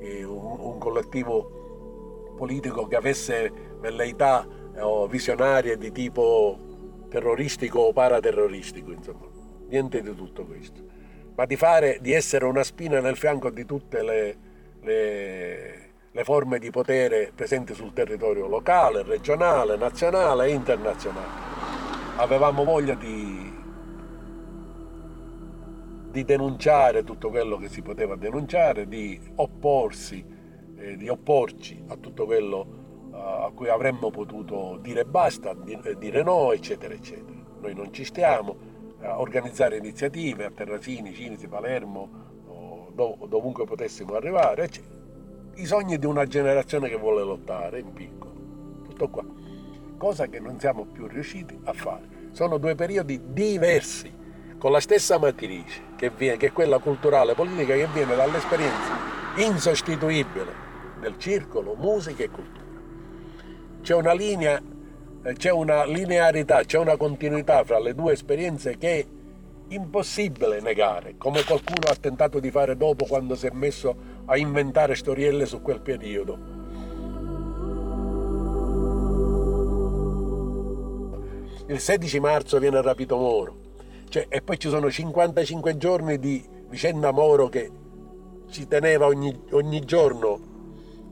eh, 0.00 0.24
un, 0.24 0.58
un, 0.58 0.78
collettivo 0.78 2.34
politico 2.36 2.88
che 2.88 2.96
avesse 2.96 3.52
velleità 3.78 4.44
eh, 4.74 5.06
visionarie 5.08 5.78
di 5.78 5.92
tipo 5.92 6.58
terroristico 7.08 7.78
o 7.78 7.92
paraterroristico, 7.92 8.90
insomma 8.90 9.29
niente 9.70 10.02
di 10.02 10.14
tutto 10.14 10.44
questo, 10.44 10.82
ma 11.36 11.46
di, 11.46 11.56
fare, 11.56 11.98
di 12.00 12.12
essere 12.12 12.44
una 12.44 12.64
spina 12.64 13.00
nel 13.00 13.16
fianco 13.16 13.50
di 13.50 13.64
tutte 13.64 14.02
le, 14.02 14.36
le, 14.82 15.90
le 16.10 16.24
forme 16.24 16.58
di 16.58 16.70
potere 16.70 17.32
presenti 17.34 17.72
sul 17.72 17.92
territorio 17.92 18.48
locale, 18.48 19.02
regionale, 19.02 19.76
nazionale 19.76 20.46
e 20.46 20.50
internazionale. 20.50 21.48
Avevamo 22.16 22.64
voglia 22.64 22.94
di, 22.94 23.52
di 26.10 26.24
denunciare 26.24 27.04
tutto 27.04 27.30
quello 27.30 27.56
che 27.56 27.68
si 27.68 27.80
poteva 27.80 28.16
denunciare, 28.16 28.88
di 28.88 29.18
opporsi, 29.36 30.22
eh, 30.76 30.96
di 30.96 31.08
opporci 31.08 31.84
a 31.88 31.96
tutto 31.96 32.26
quello 32.26 32.78
a 33.12 33.50
cui 33.54 33.68
avremmo 33.68 34.10
potuto 34.10 34.78
dire 34.80 35.04
basta, 35.04 35.54
dire 35.54 36.22
no, 36.22 36.52
eccetera, 36.52 36.94
eccetera. 36.94 37.38
Noi 37.60 37.74
non 37.74 37.92
ci 37.92 38.04
stiamo, 38.04 38.56
organizzare 39.02 39.76
iniziative 39.76 40.44
a 40.44 40.50
Terrasini, 40.50 41.14
Cinisi, 41.14 41.48
Palermo, 41.48 42.28
dov- 42.92 43.26
dovunque 43.26 43.64
potessimo 43.64 44.14
arrivare, 44.14 44.64
eccetera. 44.64 44.98
I 45.54 45.66
sogni 45.66 45.98
di 45.98 46.06
una 46.06 46.26
generazione 46.26 46.88
che 46.88 46.96
vuole 46.96 47.22
lottare 47.22 47.80
in 47.80 47.92
piccolo, 47.92 48.32
tutto 48.84 49.08
qua, 49.08 49.24
cosa 49.96 50.26
che 50.26 50.40
non 50.40 50.58
siamo 50.58 50.84
più 50.84 51.06
riusciti 51.06 51.58
a 51.64 51.72
fare. 51.72 52.28
Sono 52.32 52.58
due 52.58 52.74
periodi 52.74 53.20
diversi, 53.32 54.18
con 54.58 54.70
la 54.72 54.80
stessa 54.80 55.18
matrice, 55.18 55.82
che, 55.96 56.10
viene, 56.10 56.36
che 56.36 56.48
è 56.48 56.52
quella 56.52 56.78
culturale, 56.78 57.34
politica, 57.34 57.74
che 57.74 57.88
viene 57.92 58.14
dall'esperienza 58.14 58.98
insostituibile 59.36 60.68
del 61.00 61.18
circolo, 61.18 61.74
musica 61.74 62.22
e 62.22 62.30
cultura. 62.30 62.68
C'è 63.80 63.94
una 63.94 64.12
linea 64.12 64.60
c'è 65.22 65.50
una 65.50 65.84
linearità, 65.84 66.62
c'è 66.64 66.78
una 66.78 66.96
continuità 66.96 67.62
fra 67.64 67.78
le 67.78 67.94
due 67.94 68.12
esperienze 68.12 68.78
che 68.78 68.98
è 68.98 69.06
impossibile 69.68 70.60
negare, 70.60 71.16
come 71.18 71.44
qualcuno 71.44 71.90
ha 71.90 71.94
tentato 71.94 72.40
di 72.40 72.50
fare 72.50 72.76
dopo 72.76 73.04
quando 73.04 73.34
si 73.34 73.46
è 73.46 73.50
messo 73.52 73.94
a 74.24 74.36
inventare 74.36 74.94
storielle 74.94 75.44
su 75.44 75.60
quel 75.60 75.80
periodo. 75.80 76.58
Il 81.66 81.78
16 81.78 82.18
marzo 82.18 82.58
viene 82.58 82.80
rapito 82.82 83.16
Moro, 83.16 83.56
cioè, 84.08 84.26
e 84.28 84.40
poi 84.42 84.58
ci 84.58 84.68
sono 84.68 84.90
55 84.90 85.76
giorni 85.76 86.18
di 86.18 86.44
vicenda 86.68 87.12
Moro 87.12 87.48
che 87.48 87.70
ci 88.48 88.66
teneva 88.66 89.06
ogni, 89.06 89.38
ogni 89.50 89.80
giorno 89.84 90.48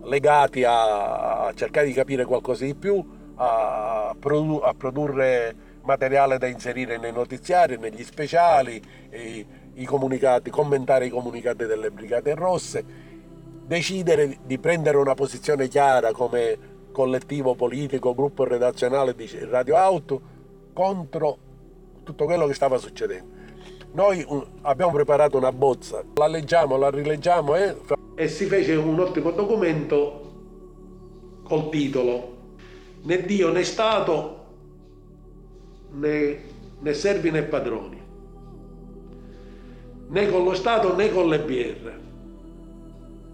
legati 0.03 0.65
a 0.67 1.53
cercare 1.55 1.87
di 1.87 1.93
capire 1.93 2.25
qualcosa 2.25 2.65
di 2.65 2.75
più 2.75 3.18
a, 3.39 4.15
produ- 4.19 4.63
a 4.63 4.75
produrre 4.75 5.55
materiale 5.83 6.39
da 6.39 6.47
inserire 6.47 6.99
nei 6.99 7.13
notiziari, 7.13 7.79
negli 7.79 8.05
speciali, 8.05 8.83
i, 9.13 9.47
i 9.75 9.85
comunicati, 9.85 10.51
commentare 10.51 11.07
i 11.07 11.11
comunicati 11.11 11.65
delle 11.65 11.91
Brigate 11.91 12.35
Rosse, 12.35 12.85
decidere 13.65 14.39
di 14.45 14.59
prendere 14.59 14.97
una 14.97 15.15
posizione 15.15 15.69
chiara 15.69 16.13
come 16.13 16.77
collettivo 16.93 17.55
politico, 17.55 18.15
gruppo 18.15 18.45
redazionale 18.45 19.15
di 19.15 19.29
Radio 19.49 19.77
Auto 19.77 20.21
contro 20.73 21.39
tutto 22.03 22.25
quello 22.25 22.47
che 22.47 22.55
stava 22.55 22.77
succedendo. 22.79 23.37
Noi 23.93 24.27
abbiamo 24.63 24.93
preparato 24.93 25.39
una 25.39 25.53
bozza, 25.53 26.03
la 26.15 26.27
leggiamo, 26.27 26.77
la 26.77 26.91
rileggiamo 26.91 27.55
e... 27.55 27.77
e 28.17 28.29
si 28.29 28.45
fece 28.45 28.75
un 28.75 28.99
ottimo 28.99 29.31
documento 29.31 30.27
col 31.45 31.71
titolo 31.71 32.37
Né 33.05 33.23
Dio 33.23 33.51
né 33.53 33.63
Stato 33.65 34.37
né, 35.93 36.39
né 36.81 36.95
servi 36.95 37.31
né 37.31 37.43
padroni, 37.43 38.03
né 40.11 40.27
con 40.31 40.45
lo 40.45 40.55
Stato 40.55 40.95
né 40.95 41.09
con 41.09 41.29
le 41.29 41.39
BR, 41.39 41.91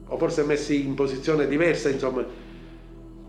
o 0.08 0.18
forse 0.18 0.44
messi 0.44 0.84
in 0.86 0.94
posizione 0.94 1.46
diversa, 1.46 1.88
insomma, 1.88 2.24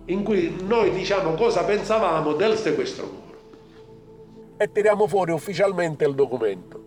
in 0.05 0.23
cui 0.23 0.55
noi 0.67 0.91
diciamo 0.91 1.33
cosa 1.33 1.63
pensavamo 1.63 2.33
del 2.33 2.55
sequestro 2.57 3.05
Moro. 3.05 3.23
E 4.57 4.71
tiriamo 4.71 5.07
fuori 5.07 5.31
ufficialmente 5.31 6.05
il 6.05 6.13
documento. 6.13 6.84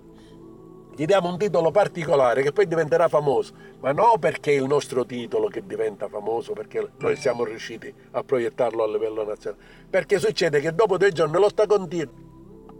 Gli 0.98 1.04
diamo 1.04 1.28
un 1.28 1.38
titolo 1.38 1.70
particolare 1.70 2.42
che 2.42 2.50
poi 2.50 2.66
diventerà 2.66 3.06
famoso, 3.06 3.52
ma 3.78 3.92
non 3.92 4.18
perché 4.18 4.50
è 4.50 4.56
il 4.56 4.64
nostro 4.64 5.06
titolo 5.06 5.46
che 5.46 5.64
diventa 5.64 6.08
famoso, 6.08 6.54
perché 6.54 6.90
noi 6.98 7.14
siamo 7.14 7.44
riusciti 7.44 7.94
a 8.11 8.24
proiettarlo 8.24 8.82
a 8.82 8.88
livello 8.88 9.24
nazionale, 9.24 9.62
perché 9.88 10.18
succede 10.18 10.58
che 10.58 10.74
dopo 10.74 10.96
due 10.96 11.12
giorni 11.12 11.38
lo 11.38 11.48
sta 11.50 11.68
continua 11.68 12.12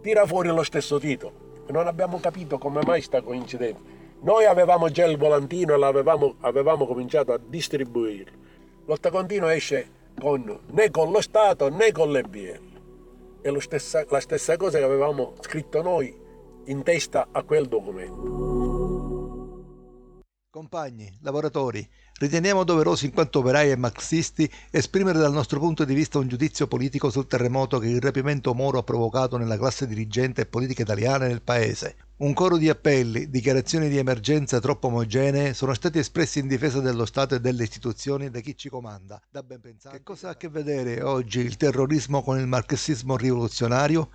tira 0.01 0.25
fuori 0.25 0.49
lo 0.49 0.63
stesso 0.63 0.99
titolo. 0.99 1.63
Non 1.69 1.87
abbiamo 1.87 2.19
capito 2.19 2.57
come 2.57 2.81
mai 2.83 3.01
sta 3.01 3.21
coincidenza. 3.21 3.79
Noi 4.19 4.43
avevamo 4.43 4.89
già 4.89 5.05
il 5.05 5.15
volantino 5.15 5.73
e 5.73 5.77
l'avevamo 5.77 6.35
avevamo 6.41 6.85
cominciato 6.85 7.31
a 7.31 7.39
distribuire. 7.41 8.33
Lotta 8.83 9.11
continua 9.11 9.55
esce 9.55 9.91
con, 10.19 10.59
né 10.71 10.91
con 10.91 11.09
lo 11.09 11.21
Stato 11.21 11.69
né 11.69 11.93
con 11.93 12.11
le 12.11 12.23
BL. 12.23 12.67
È 13.39 13.59
stessa, 13.61 14.03
la 14.09 14.19
stessa 14.19 14.57
cosa 14.57 14.77
che 14.77 14.83
avevamo 14.83 15.35
scritto 15.39 15.81
noi 15.81 16.27
in 16.69 16.83
testa 16.83 17.29
a 17.31 17.43
quel 17.43 17.67
documento. 17.67 18.47
Compagni, 20.51 21.15
lavoratori, 21.21 21.87
riteniamo 22.19 22.63
doveroso 22.63 23.05
in 23.05 23.11
quanto 23.11 23.39
operai 23.39 23.71
e 23.71 23.75
marxisti 23.75 24.51
esprimere 24.71 25.19
dal 25.19 25.31
nostro 25.31 25.59
punto 25.59 25.85
di 25.85 25.93
vista 25.93 26.19
un 26.19 26.27
giudizio 26.27 26.67
politico 26.67 27.09
sul 27.09 27.27
terremoto 27.27 27.79
che 27.79 27.87
il 27.87 28.01
rapimento 28.01 28.53
Moro 28.53 28.79
ha 28.79 28.83
provocato 28.83 29.37
nella 29.37 29.57
classe 29.57 29.87
dirigente 29.87 30.41
e 30.41 30.45
politica 30.45 30.81
italiana 30.81 31.25
e 31.25 31.29
nel 31.29 31.41
paese. 31.41 31.95
Un 32.17 32.33
coro 32.33 32.57
di 32.57 32.67
appelli, 32.67 33.29
dichiarazioni 33.29 33.89
di 33.89 33.97
emergenza 33.97 34.59
troppo 34.59 34.87
omogenee 34.87 35.53
sono 35.53 35.73
stati 35.73 35.99
espressi 35.99 36.39
in 36.39 36.47
difesa 36.47 36.81
dello 36.81 37.05
Stato 37.05 37.35
e 37.35 37.39
delle 37.39 37.63
istituzioni 37.63 38.29
da 38.29 38.41
chi 38.41 38.57
ci 38.57 38.69
comanda. 38.69 39.21
Da 39.29 39.41
ben 39.41 39.61
pensare. 39.61 39.97
Che 39.97 40.03
cosa 40.03 40.27
ha 40.27 40.31
a 40.31 40.35
che 40.35 40.49
vedere 40.49 41.01
oggi 41.01 41.39
il 41.39 41.57
terrorismo 41.57 42.21
con 42.21 42.37
il 42.37 42.47
marxismo 42.47 43.15
rivoluzionario? 43.15 44.09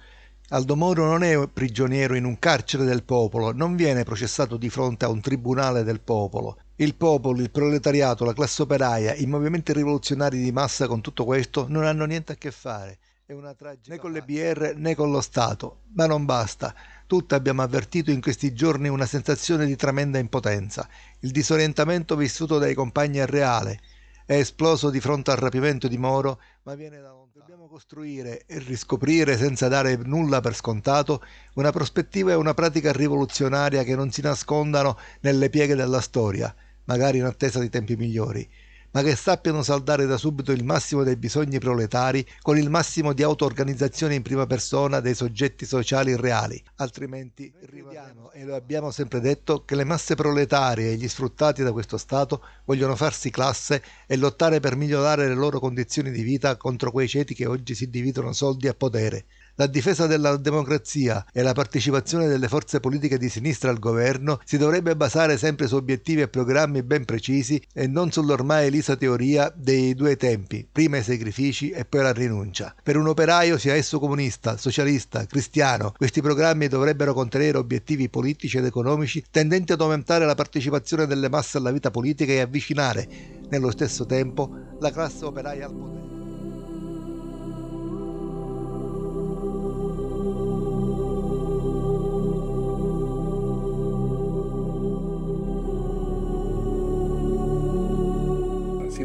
Aldo 0.50 0.76
Moro 0.76 1.07
non 1.07 1.22
è 1.22 1.48
prigioniero 1.48 2.14
in 2.14 2.26
un 2.26 2.38
carcere 2.38 2.85
del 2.85 3.02
popolo, 3.02 3.52
non 3.52 3.76
viene 3.76 4.04
processato 4.04 4.59
di 4.59 4.68
fronte 4.68 5.07
a 5.07 5.09
un 5.09 5.22
tribunale 5.22 5.85
del 5.85 6.00
popolo. 6.00 6.59
Il 6.76 6.96
popolo, 6.96 7.40
il 7.40 7.50
proletariato, 7.50 8.26
la 8.26 8.35
classe 8.35 8.61
operaia, 8.61 9.14
i 9.14 9.24
movimenti 9.24 9.72
rivoluzionari 9.72 10.42
di 10.42 10.52
massa 10.52 10.87
con 10.87 11.00
tutto 11.00 11.24
questo 11.24 11.64
non 11.70 11.85
hanno 11.85 12.04
niente 12.04 12.33
a 12.33 12.37
che 12.37 12.50
fare. 12.50 12.98
È 13.24 13.33
una 13.33 13.54
tragedia 13.54 13.94
né 13.94 13.98
con 13.98 14.12
le 14.12 14.20
BR 14.20 14.74
né 14.76 14.94
con 14.94 15.11
lo 15.11 15.22
Stato. 15.22 15.85
Ma 15.94 16.04
non 16.04 16.26
basta. 16.26 16.74
Tutti 17.07 17.33
abbiamo 17.33 17.62
avvertito 17.62 18.11
in 18.11 18.20
questi 18.20 18.52
giorni 18.52 18.88
una 18.88 19.07
sensazione 19.07 19.64
di 19.64 19.76
tremenda 19.76 20.18
impotenza. 20.18 20.87
Il 21.20 21.30
disorientamento 21.30 22.16
vissuto 22.16 22.59
dai 22.59 22.74
compagni 22.74 23.16
è 23.16 23.26
reale. 23.26 23.80
È 24.26 24.35
esploso 24.35 24.90
di 24.90 25.00
fronte 25.00 25.30
al 25.30 25.38
rapimento 25.38 25.88
di 25.88 25.96
Moro, 25.96 26.38
ma 26.64 26.74
viene 26.74 27.00
da 27.00 27.09
lontano. 27.09 27.23
Dobbiamo 27.46 27.68
costruire 27.68 28.44
e 28.46 28.59
riscoprire, 28.59 29.37
senza 29.37 29.68
dare 29.68 29.96
nulla 29.96 30.40
per 30.40 30.54
scontato, 30.54 31.22
una 31.57 31.72
prospettiva 31.72 32.30
e 32.33 32.37
una 32.37 32.54
pratica 32.54 32.90
rivoluzionaria 32.90 33.83
che 33.83 33.94
non 33.94 34.11
si 34.11 34.22
nascondano 34.22 34.96
nelle 35.20 35.50
pieghe 35.50 35.74
della 35.74 36.00
storia, 36.00 36.54
magari 36.85 37.18
in 37.18 37.24
attesa 37.24 37.61
di 37.61 37.68
tempi 37.68 37.96
migliori 37.96 38.50
ma 38.94 39.02
che 39.02 39.16
sappiano 39.16 39.62
saldare 39.62 40.07
da 40.07 40.16
subito 40.16 40.52
il 40.52 40.64
massimo 40.64 41.02
dei 41.02 41.16
bisogni 41.16 41.59
proletari 41.59 42.24
con 42.40 42.57
il 42.57 42.70
massimo 42.70 43.12
di 43.12 43.24
auto-organizzazione 43.24 44.14
in 44.14 44.22
prima 44.22 44.46
persona 44.46 45.00
dei 45.00 45.14
soggetti 45.14 45.66
sociali 45.66 46.14
reali. 46.14 46.62
Altrimenti 46.76 47.52
ridiamo, 47.62 48.30
e 48.30 48.44
lo 48.44 48.54
abbiamo 48.54 48.92
sempre 48.92 49.18
detto, 49.18 49.64
che 49.64 49.74
le 49.74 49.83
masse 49.83 50.14
proletarie 50.14 50.92
e 50.92 50.96
gli 50.96 51.09
sfruttati 51.09 51.64
da 51.64 51.72
questo 51.72 51.98
Stato 51.98 52.44
vogliono 52.64 52.94
farsi 52.94 53.30
classe 53.30 53.83
e 54.07 54.16
lottare 54.16 54.61
per 54.61 54.76
migliorare 54.76 55.26
le 55.26 55.35
loro 55.35 55.59
condizioni 55.59 56.12
di 56.12 56.22
vita 56.22 56.57
contro 56.57 56.92
quei 56.92 57.09
ceti 57.09 57.35
che 57.35 57.46
oggi 57.46 57.74
si 57.74 57.90
dividono 57.90 58.33
soldi 58.33 58.68
e 58.68 58.74
potere. 58.74 59.26
La 59.56 59.68
difesa 59.68 60.08
della 60.08 60.36
democrazia 60.36 61.24
e 61.32 61.40
la 61.42 61.52
partecipazione 61.52 62.26
delle 62.26 62.48
forze 62.48 62.80
politiche 62.80 63.18
di 63.18 63.28
sinistra 63.28 63.70
al 63.70 63.78
governo 63.78 64.40
si 64.44 64.56
dovrebbe 64.56 64.96
basare 64.96 65.38
sempre 65.38 65.68
su 65.68 65.76
obiettivi 65.76 66.22
e 66.22 66.28
programmi 66.28 66.82
ben 66.82 67.04
precisi 67.04 67.62
e 67.72 67.86
non 67.86 68.10
sull'ormai 68.10 68.66
elisa 68.66 68.96
teoria 68.96 69.52
dei 69.54 69.94
due 69.94 70.16
tempi, 70.16 70.66
prima 70.70 70.96
i 70.96 71.04
sacrifici 71.04 71.70
e 71.70 71.84
poi 71.84 72.02
la 72.02 72.12
rinuncia. 72.12 72.74
Per 72.82 72.96
un 72.96 73.06
operaio, 73.06 73.56
sia 73.56 73.74
esso 73.74 74.00
comunista, 74.00 74.56
socialista, 74.56 75.24
cristiano, 75.24 75.92
questi 75.96 76.20
programmi 76.20 76.66
dovrebbero 76.66 77.14
contenere 77.14 77.56
obiettivi 77.56 78.08
politici 78.08 78.58
ed 78.58 78.64
economici 78.64 79.22
tendenti 79.30 79.70
ad 79.70 79.80
aumentare 79.80 80.26
la 80.26 80.34
partecipazione 80.34 81.06
delle 81.06 81.28
masse 81.28 81.58
alla 81.58 81.70
vita 81.70 81.92
politica 81.92 82.32
e 82.32 82.40
avvicinare, 82.40 83.06
nello 83.50 83.70
stesso 83.70 84.04
tempo, 84.04 84.50
la 84.80 84.90
classe 84.90 85.24
operaia 85.24 85.66
al 85.66 85.74
potere. 85.74 86.13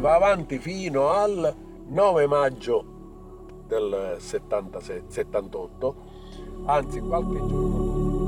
Va 0.00 0.14
avanti 0.14 0.58
fino 0.58 1.10
al 1.10 1.54
9 1.88 2.26
maggio 2.26 2.84
del 3.66 4.16
77, 4.18 5.04
78, 5.08 5.94
anzi 6.66 7.00
qualche 7.00 7.38
giorno 7.38 8.19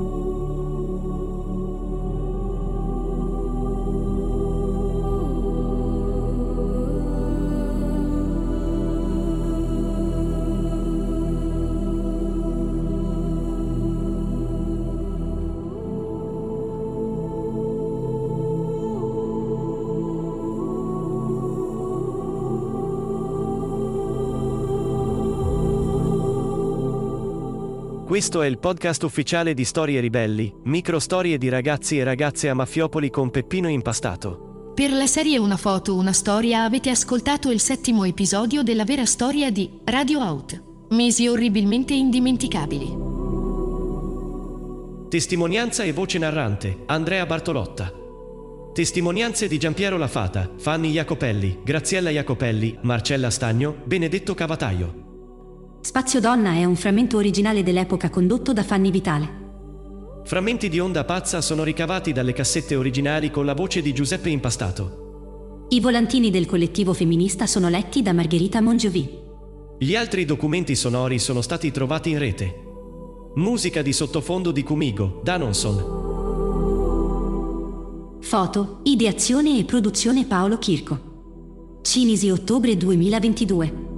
Questo 28.13 28.43
è 28.43 28.47
il 28.47 28.59
podcast 28.59 29.01
ufficiale 29.01 29.55
di 29.55 29.65
Storie 29.65 29.99
Ribelli, 29.99 30.53
micro 30.65 30.99
storie 30.99 31.39
di 31.39 31.49
ragazzi 31.49 31.97
e 31.97 32.03
ragazze 32.03 32.47
a 32.47 32.53
Mafiopoli 32.53 33.09
con 33.09 33.31
Peppino 33.31 33.67
Impastato. 33.67 34.71
Per 34.75 34.91
la 34.91 35.07
serie 35.07 35.39
Una 35.39 35.57
foto, 35.57 35.95
una 35.95 36.13
storia 36.13 36.63
avete 36.63 36.91
ascoltato 36.91 37.49
il 37.49 37.59
settimo 37.59 38.03
episodio 38.03 38.61
della 38.61 38.83
vera 38.83 39.05
storia 39.05 39.49
di 39.49 39.79
Radio 39.85 40.19
Out. 40.19 40.61
Mesi 40.89 41.27
orribilmente 41.27 41.95
indimenticabili. 41.95 42.95
Testimonianza 45.09 45.81
e 45.81 45.91
voce 45.91 46.19
narrante, 46.19 46.83
Andrea 46.85 47.25
Bartolotta. 47.25 47.91
Testimonianze 48.73 49.47
di 49.47 49.57
Giampiero 49.57 49.97
Lafata, 49.97 50.51
Fanny 50.55 50.91
Jacopelli, 50.91 51.61
Graziella 51.63 52.11
Jacopelli, 52.11 52.77
Marcella 52.81 53.31
Stagno, 53.31 53.75
Benedetto 53.83 54.35
Cavataio. 54.35 55.12
Spazio 55.83 56.21
Donna 56.21 56.53
è 56.53 56.63
un 56.63 56.77
frammento 56.77 57.17
originale 57.17 57.61
dell'epoca 57.61 58.09
condotto 58.09 58.53
da 58.53 58.63
Fanny 58.63 58.89
Vitale. 58.89 60.21
Frammenti 60.23 60.69
di 60.69 60.79
Onda 60.79 61.03
Pazza 61.03 61.41
sono 61.41 61.65
ricavati 61.65 62.13
dalle 62.13 62.31
cassette 62.31 62.77
originali 62.77 63.29
con 63.29 63.43
la 63.43 63.53
voce 63.53 63.81
di 63.81 63.91
Giuseppe 63.93 64.29
Impastato. 64.29 65.65
I 65.67 65.81
volantini 65.81 66.29
del 66.31 66.45
collettivo 66.45 66.93
femminista 66.93 67.47
sono 67.47 67.67
letti 67.67 68.01
da 68.01 68.13
Margherita 68.13 68.61
Mongiovi. 68.61 69.09
Gli 69.77 69.93
altri 69.93 70.23
documenti 70.23 70.73
sonori 70.73 71.19
sono 71.19 71.41
stati 71.41 71.69
trovati 71.69 72.11
in 72.11 72.17
rete. 72.17 72.55
Musica 73.35 73.81
di 73.81 73.91
sottofondo 73.91 74.51
di 74.51 74.63
Cumigo, 74.63 75.19
Danonson. 75.21 76.01
Foto, 78.21 78.79
ideazione 78.83 79.59
e 79.59 79.65
produzione 79.65 80.23
Paolo 80.23 80.57
Chirco. 80.59 81.79
Cinisi 81.81 82.29
ottobre 82.29 82.77
2022. 82.77 83.92